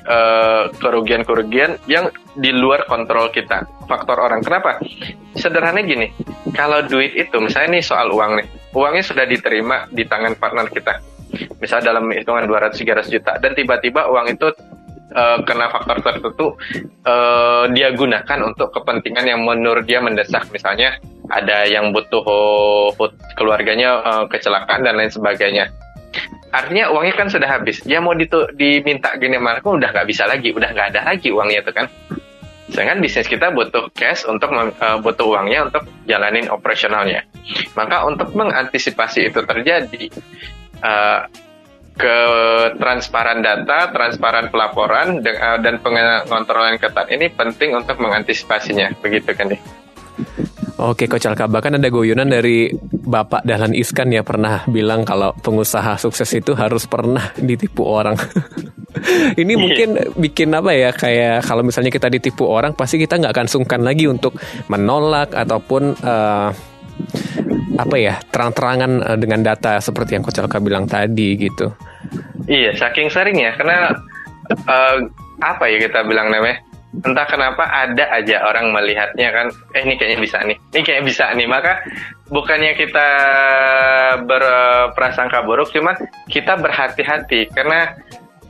kerugian 0.79 1.27
kerugian-kerugian 1.27 1.83
yang 1.91 2.15
di 2.39 2.55
luar 2.55 2.87
kontrol 2.87 3.29
kita. 3.35 3.67
Faktor 3.91 4.23
orang. 4.23 4.41
Kenapa? 4.41 4.79
Sederhananya 5.35 5.85
gini, 5.89 6.07
kalau 6.55 6.85
duit 6.85 7.17
itu, 7.17 7.37
misalnya 7.41 7.81
nih 7.81 7.85
soal 7.85 8.13
uang 8.13 8.41
nih, 8.41 8.47
uangnya 8.77 9.05
sudah 9.05 9.25
diterima 9.25 9.89
di 9.89 10.05
tangan 10.05 10.37
partner 10.37 10.69
kita. 10.69 11.01
Misalnya 11.59 11.97
dalam 11.97 12.13
hitungan 12.13 12.45
200-300 12.45 13.09
juta, 13.09 13.33
dan 13.41 13.57
tiba-tiba 13.57 14.09
uang 14.13 14.37
itu 14.37 14.53
uh, 15.17 15.39
kena 15.45 15.73
faktor 15.73 16.05
tertentu, 16.05 16.47
uh, 17.09 17.65
dia 17.73 17.93
gunakan 17.97 18.39
untuk 18.45 18.73
kepentingan 18.77 19.25
yang 19.25 19.41
menurut 19.41 19.89
dia 19.89 20.05
mendesak. 20.05 20.45
Misalnya 20.53 21.01
ada 21.33 21.65
yang 21.65 21.97
butuh 21.97 22.25
uh, 22.25 23.11
keluarganya 23.41 24.05
uh, 24.05 24.25
kecelakaan 24.29 24.85
dan 24.85 25.01
lain 25.01 25.13
sebagainya 25.13 25.73
artinya 26.53 26.93
uangnya 26.93 27.15
kan 27.17 27.29
sudah 27.33 27.49
habis. 27.49 27.81
Dia 27.83 27.99
mau 28.05 28.13
ditu, 28.13 28.45
diminta 28.55 29.17
gini 29.17 29.41
marco 29.41 29.75
udah 29.75 29.91
nggak 29.91 30.09
bisa 30.09 30.29
lagi? 30.29 30.53
Udah 30.53 30.71
nggak 30.71 30.89
ada 30.97 31.01
lagi 31.13 31.33
uangnya 31.33 31.65
itu 31.65 31.73
kan. 31.73 31.87
Sedangkan 32.73 33.05
bisnis 33.05 33.29
kita 33.29 33.53
butuh 33.53 33.93
cash 33.93 34.25
untuk 34.25 34.49
uh, 34.53 34.97
butuh 35.01 35.27
uangnya 35.29 35.69
untuk 35.69 35.85
jalanin 36.09 36.49
operasionalnya. 36.49 37.25
Maka 37.77 38.09
untuk 38.09 38.33
mengantisipasi 38.33 39.29
itu 39.29 39.41
terjadi 39.45 40.09
uh, 40.81 41.29
ke 41.93 42.19
transparan 42.81 43.45
data, 43.45 43.93
transparan 43.93 44.49
pelaporan 44.49 45.21
eh, 45.21 45.59
dan 45.61 45.77
pengontrolan 45.85 46.81
ketat 46.81 47.13
ini 47.13 47.29
penting 47.29 47.77
untuk 47.77 48.01
mengantisipasinya, 48.01 48.97
begitu 49.05 49.37
kan 49.37 49.53
deh. 49.53 49.61
Oke, 50.83 51.07
Coach 51.07 51.31
Alka, 51.31 51.47
bahkan 51.47 51.79
ada 51.79 51.87
guyonan 51.87 52.27
dari 52.27 52.67
Bapak 52.91 53.47
Dahlan 53.47 53.71
Iskan 53.71 54.11
ya 54.11 54.27
pernah 54.27 54.67
bilang 54.67 55.07
kalau 55.07 55.31
pengusaha 55.31 55.95
sukses 55.95 56.27
itu 56.35 56.59
harus 56.59 56.91
pernah 56.91 57.31
ditipu 57.39 57.87
orang. 57.87 58.19
Ini 59.41 59.53
iya. 59.55 59.63
mungkin 59.63 59.89
bikin 60.19 60.51
apa 60.51 60.75
ya 60.75 60.91
kayak 60.91 61.47
kalau 61.47 61.63
misalnya 61.63 61.95
kita 61.95 62.11
ditipu 62.11 62.51
orang 62.51 62.75
pasti 62.75 62.99
kita 62.99 63.15
nggak 63.15 63.31
akan 63.31 63.47
sungkan 63.47 63.87
lagi 63.87 64.11
untuk 64.11 64.35
menolak 64.67 65.31
ataupun 65.31 65.95
uh, 66.03 66.51
apa 67.79 67.97
ya 67.97 68.19
terang-terangan 68.35 68.91
uh, 69.07 69.19
dengan 69.19 69.41
data 69.47 69.79
seperti 69.79 70.19
yang 70.19 70.27
Coach 70.27 70.43
Alka 70.43 70.59
bilang 70.59 70.91
tadi 70.91 71.39
gitu. 71.39 71.71
Iya, 72.51 72.75
saking 72.75 73.07
sering 73.07 73.39
ya 73.39 73.55
karena 73.55 73.95
uh, 74.67 74.99
apa 75.39 75.65
ya 75.71 75.79
kita 75.79 76.03
bilang 76.03 76.35
namanya 76.35 76.72
entah 76.93 77.25
kenapa 77.25 77.65
ada 77.65 78.05
aja 78.13 78.45
orang 78.45 78.69
melihatnya 78.69 79.33
kan 79.33 79.47
eh 79.73 79.81
ini 79.81 79.97
kayaknya 79.97 80.19
bisa 80.21 80.39
nih 80.45 80.57
ini 80.77 80.83
kayaknya 80.85 81.05
bisa 81.09 81.25
nih. 81.33 81.49
Maka 81.49 81.73
bukannya 82.29 82.73
kita 82.77 83.09
berprasangka 84.29 85.41
buruk 85.49 85.73
cuman 85.73 85.97
kita 86.29 86.61
berhati-hati. 86.61 87.49
Karena 87.49 87.97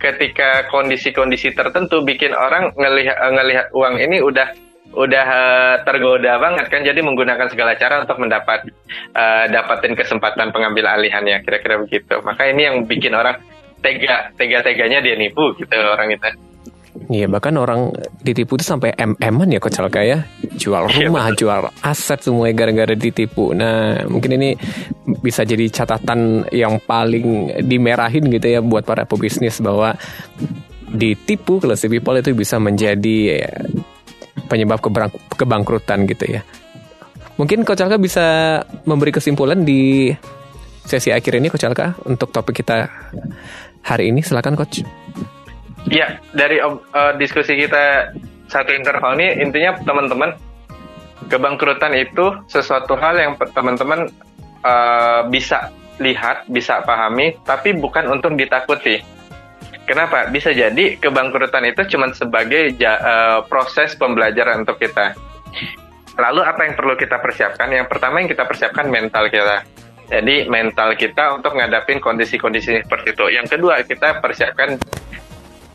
ketika 0.02 0.66
kondisi-kondisi 0.74 1.54
tertentu 1.54 2.02
bikin 2.02 2.34
orang 2.34 2.74
ngelihat 2.74 3.16
ngelihat 3.22 3.66
uang 3.70 4.02
ini 4.02 4.18
udah 4.18 4.50
udah 4.92 5.24
uh, 5.24 5.76
tergoda 5.88 6.36
banget 6.36 6.68
kan 6.68 6.84
jadi 6.84 7.00
menggunakan 7.00 7.48
segala 7.48 7.78
cara 7.80 8.04
untuk 8.04 8.20
mendapat 8.20 8.68
uh, 9.16 9.48
dapatin 9.48 9.96
kesempatan 9.96 10.52
pengambil 10.52 10.90
alihannya 10.90 11.40
kira-kira 11.46 11.80
begitu. 11.80 12.20
Maka 12.26 12.50
ini 12.50 12.66
yang 12.66 12.76
bikin 12.84 13.14
orang 13.14 13.40
tega 13.80 14.34
tega 14.36 14.60
teganya 14.66 15.00
dia 15.00 15.16
nipu 15.16 15.54
gitu 15.56 15.74
orang 15.74 16.12
itu 16.12 16.51
Iya 17.12 17.28
bahkan 17.28 17.52
orang 17.60 17.92
ditipu 18.24 18.56
itu 18.56 18.64
sampai 18.64 18.96
mm-an 18.96 19.52
ya 19.52 19.60
Coach 19.60 19.84
Alka 19.84 20.00
ya. 20.00 20.24
Jual 20.56 20.88
iya, 20.88 21.12
rumah, 21.12 21.28
jual 21.36 21.68
aset 21.84 22.24
semuanya 22.24 22.64
gara-gara 22.64 22.96
ditipu. 22.96 23.52
Nah 23.52 24.00
mungkin 24.08 24.40
ini 24.40 24.56
bisa 25.20 25.44
jadi 25.44 25.68
catatan 25.68 26.48
yang 26.48 26.80
paling 26.80 27.60
dimerahin 27.68 28.32
gitu 28.32 28.48
ya 28.48 28.64
Buat 28.64 28.88
para 28.88 29.04
pebisnis 29.04 29.60
bahwa 29.60 29.92
ditipu 30.88 31.60
classy 31.60 31.92
people 31.92 32.16
itu 32.16 32.32
bisa 32.32 32.56
menjadi 32.56 33.44
ya, 33.44 33.52
penyebab 34.48 34.80
kebangkrutan 35.36 36.08
gitu 36.08 36.40
ya. 36.40 36.40
Mungkin 37.36 37.68
Coach 37.68 37.84
Alka 37.84 38.00
bisa 38.00 38.24
memberi 38.88 39.12
kesimpulan 39.12 39.68
di 39.68 40.08
sesi 40.88 41.12
akhir 41.12 41.38
ini 41.38 41.52
Coach 41.52 41.68
Alka 41.68 41.92
Untuk 42.08 42.32
topik 42.32 42.64
kita 42.64 42.88
hari 43.84 44.08
ini. 44.08 44.24
Silakan 44.24 44.56
Coach 44.56 44.80
Ya, 45.90 46.22
dari 46.30 46.62
uh, 46.62 46.78
diskusi 47.18 47.58
kita 47.58 48.14
satu 48.46 48.70
interval 48.70 49.18
ini 49.18 49.42
intinya 49.42 49.74
teman-teman 49.82 50.36
kebangkrutan 51.26 51.96
itu 51.96 52.38
sesuatu 52.46 52.94
hal 52.98 53.18
yang 53.18 53.32
teman-teman 53.40 54.10
uh, 54.62 55.26
bisa 55.26 55.72
lihat, 55.98 56.46
bisa 56.50 56.82
pahami, 56.82 57.38
tapi 57.46 57.74
bukan 57.74 58.08
untuk 58.10 58.34
ditakuti. 58.34 59.02
Kenapa? 59.82 60.30
Bisa 60.30 60.54
jadi 60.54 60.94
kebangkrutan 60.96 61.66
itu 61.66 61.82
cuma 61.96 62.14
sebagai 62.14 62.78
ja, 62.78 62.94
uh, 63.02 63.38
proses 63.46 63.98
pembelajaran 63.98 64.62
untuk 64.62 64.78
kita. 64.78 65.18
Lalu 66.16 66.40
apa 66.46 66.60
yang 66.68 66.74
perlu 66.78 66.94
kita 66.94 67.18
persiapkan? 67.18 67.72
Yang 67.72 67.90
pertama 67.90 68.22
yang 68.22 68.30
kita 68.30 68.44
persiapkan 68.46 68.86
mental 68.86 69.26
kita. 69.32 69.66
Jadi 70.12 70.44
mental 70.44 70.92
kita 70.92 71.40
untuk 71.40 71.56
ngadapin 71.56 71.96
kondisi-kondisi 71.96 72.84
seperti 72.84 73.16
itu. 73.16 73.26
Yang 73.32 73.56
kedua 73.56 73.80
kita 73.80 74.20
persiapkan 74.20 74.76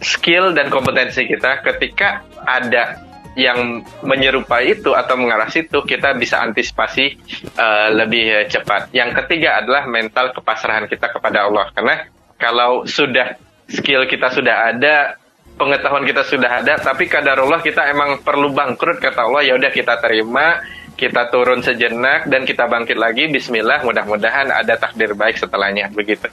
skill 0.01 0.53
dan 0.53 0.69
kompetensi 0.69 1.25
kita 1.25 1.65
ketika 1.65 2.21
ada 2.45 3.01
yang 3.37 3.85
menyerupai 4.01 4.73
itu 4.73 4.97
atau 4.97 5.13
mengarah 5.13 5.45
situ 5.45 5.85
kita 5.85 6.17
bisa 6.17 6.41
antisipasi 6.41 7.21
uh, 7.53 7.93
lebih 7.93 8.49
cepat. 8.49 8.89
Yang 8.89 9.23
ketiga 9.23 9.61
adalah 9.61 9.85
mental 9.85 10.33
kepasrahan 10.33 10.89
kita 10.89 11.13
kepada 11.13 11.45
Allah 11.45 11.69
karena 11.69 12.09
kalau 12.41 12.89
sudah 12.89 13.37
skill 13.69 14.09
kita 14.09 14.33
sudah 14.33 14.73
ada, 14.73 15.21
pengetahuan 15.53 16.05
kita 16.05 16.25
sudah 16.25 16.65
ada, 16.65 16.81
tapi 16.81 17.05
kadar 17.05 17.37
Allah 17.37 17.61
kita 17.61 17.85
emang 17.93 18.25
perlu 18.25 18.53
bangkrut 18.53 18.97
kata 18.97 19.29
Allah 19.29 19.45
ya 19.45 19.53
udah 19.53 19.69
kita 19.69 20.01
terima, 20.01 20.61
kita 20.97 21.29
turun 21.29 21.61
sejenak 21.61 22.25
dan 22.25 22.41
kita 22.41 22.65
bangkit 22.65 22.97
lagi. 22.97 23.29
Bismillah, 23.29 23.85
mudah-mudahan 23.85 24.49
ada 24.49 24.81
takdir 24.81 25.13
baik 25.13 25.37
setelahnya 25.37 25.93
begitu. 25.93 26.25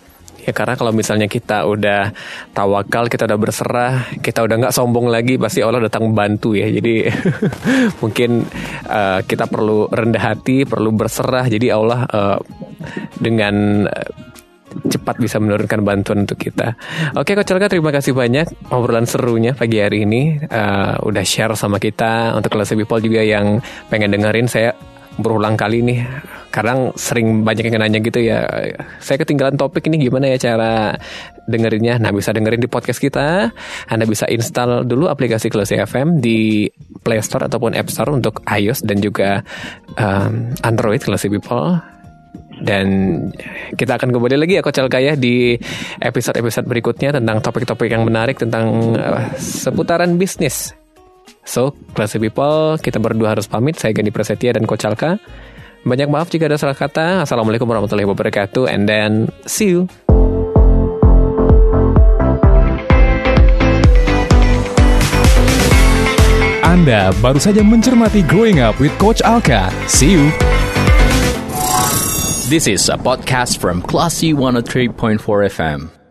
Ya 0.44 0.52
karena 0.52 0.76
kalau 0.76 0.92
misalnya 0.92 1.26
kita 1.26 1.64
udah 1.64 2.12
tawakal, 2.52 3.08
kita 3.08 3.24
udah 3.24 3.38
berserah, 3.40 3.94
kita 4.20 4.44
udah 4.44 4.56
nggak 4.68 4.74
sombong 4.76 5.08
lagi, 5.08 5.40
pasti 5.40 5.64
Allah 5.64 5.80
datang 5.80 6.12
membantu 6.12 6.52
ya. 6.52 6.68
Jadi 6.68 7.08
mungkin 8.04 8.44
uh, 8.88 9.20
kita 9.24 9.48
perlu 9.48 9.88
rendah 9.88 10.36
hati, 10.36 10.68
perlu 10.68 10.92
berserah. 10.92 11.48
Jadi 11.48 11.72
Allah 11.72 12.04
uh, 12.08 12.38
dengan 13.16 13.88
cepat 14.74 15.22
bisa 15.22 15.38
menurunkan 15.38 15.80
bantuan 15.86 16.26
untuk 16.26 16.38
kita. 16.38 16.74
Oke, 17.14 17.38
Coach 17.38 17.54
Elka, 17.54 17.70
terima 17.70 17.94
kasih 17.94 18.10
banyak 18.10 18.74
obrolan 18.74 19.06
serunya 19.06 19.54
pagi 19.54 19.78
hari 19.78 20.02
ini. 20.02 20.42
Uh, 20.50 20.98
udah 21.06 21.22
share 21.22 21.54
sama 21.54 21.78
kita 21.78 22.34
untuk 22.34 22.52
kelas 22.52 22.74
people 22.74 22.98
juga 22.98 23.22
yang 23.22 23.62
pengen 23.88 24.10
dengerin 24.10 24.50
saya 24.50 24.74
berulang 25.18 25.54
kali 25.54 25.82
nih 25.84 26.00
kadang 26.54 26.94
sering 26.94 27.42
banyak 27.42 27.66
yang 27.66 27.82
nanya 27.82 27.98
gitu 27.98 28.22
ya. 28.22 28.46
Saya 29.02 29.18
ketinggalan 29.18 29.58
topik 29.58 29.90
ini 29.90 30.06
gimana 30.06 30.30
ya 30.30 30.38
cara 30.38 30.94
dengerinnya? 31.50 31.98
Nah 31.98 32.14
bisa 32.14 32.30
dengerin 32.30 32.62
di 32.62 32.70
podcast 32.70 33.02
kita. 33.02 33.50
Anda 33.90 34.06
bisa 34.06 34.30
install 34.30 34.86
dulu 34.86 35.10
aplikasi 35.10 35.50
Klasi 35.50 35.82
FM 35.82 36.22
di 36.22 36.70
Play 37.02 37.18
Store 37.26 37.50
ataupun 37.50 37.74
App 37.74 37.90
Store 37.90 38.14
untuk 38.14 38.46
iOS 38.46 38.86
dan 38.86 39.02
juga 39.02 39.42
um, 39.98 40.54
Android 40.62 41.02
Klasi 41.02 41.26
People. 41.26 41.82
Dan 42.54 43.18
kita 43.74 43.98
akan 43.98 44.14
kembali 44.14 44.38
lagi 44.38 44.54
ya 44.54 44.62
Coach 44.62 44.78
Alka 44.78 45.02
ya 45.02 45.18
di 45.18 45.58
episode-episode 45.98 46.70
berikutnya 46.70 47.18
tentang 47.18 47.42
topik-topik 47.42 47.90
yang 47.90 48.06
menarik 48.06 48.38
tentang 48.38 48.94
uh, 48.94 49.26
seputaran 49.34 50.14
bisnis. 50.14 50.83
So, 51.44 51.76
Classy 51.92 52.16
People, 52.18 52.80
kita 52.80 52.96
berdua 52.96 53.36
harus 53.36 53.44
pamit. 53.44 53.76
Saya 53.76 53.92
Gani 53.92 54.08
Prasetya 54.08 54.56
dan 54.56 54.64
Coach 54.64 54.88
Alka. 54.88 55.20
Banyak 55.84 56.08
maaf 56.08 56.32
jika 56.32 56.48
ada 56.48 56.56
salah 56.56 56.76
kata. 56.76 57.28
Assalamualaikum 57.28 57.68
warahmatullahi 57.68 58.08
wabarakatuh. 58.08 58.64
And 58.72 58.88
then, 58.88 59.28
see 59.44 59.68
you. 59.68 59.84
Anda 66.64 67.12
baru 67.20 67.40
saja 67.40 67.60
mencermati 67.60 68.24
Growing 68.24 68.64
Up 68.64 68.80
with 68.80 68.92
Coach 68.96 69.20
Alka. 69.24 69.68
See 69.88 70.16
you. 70.16 70.32
This 72.48 72.68
is 72.68 72.92
a 72.92 72.96
podcast 73.00 73.56
from 73.56 73.80
Classy 73.80 74.36
103.4 74.36 75.20
FM. 75.48 76.03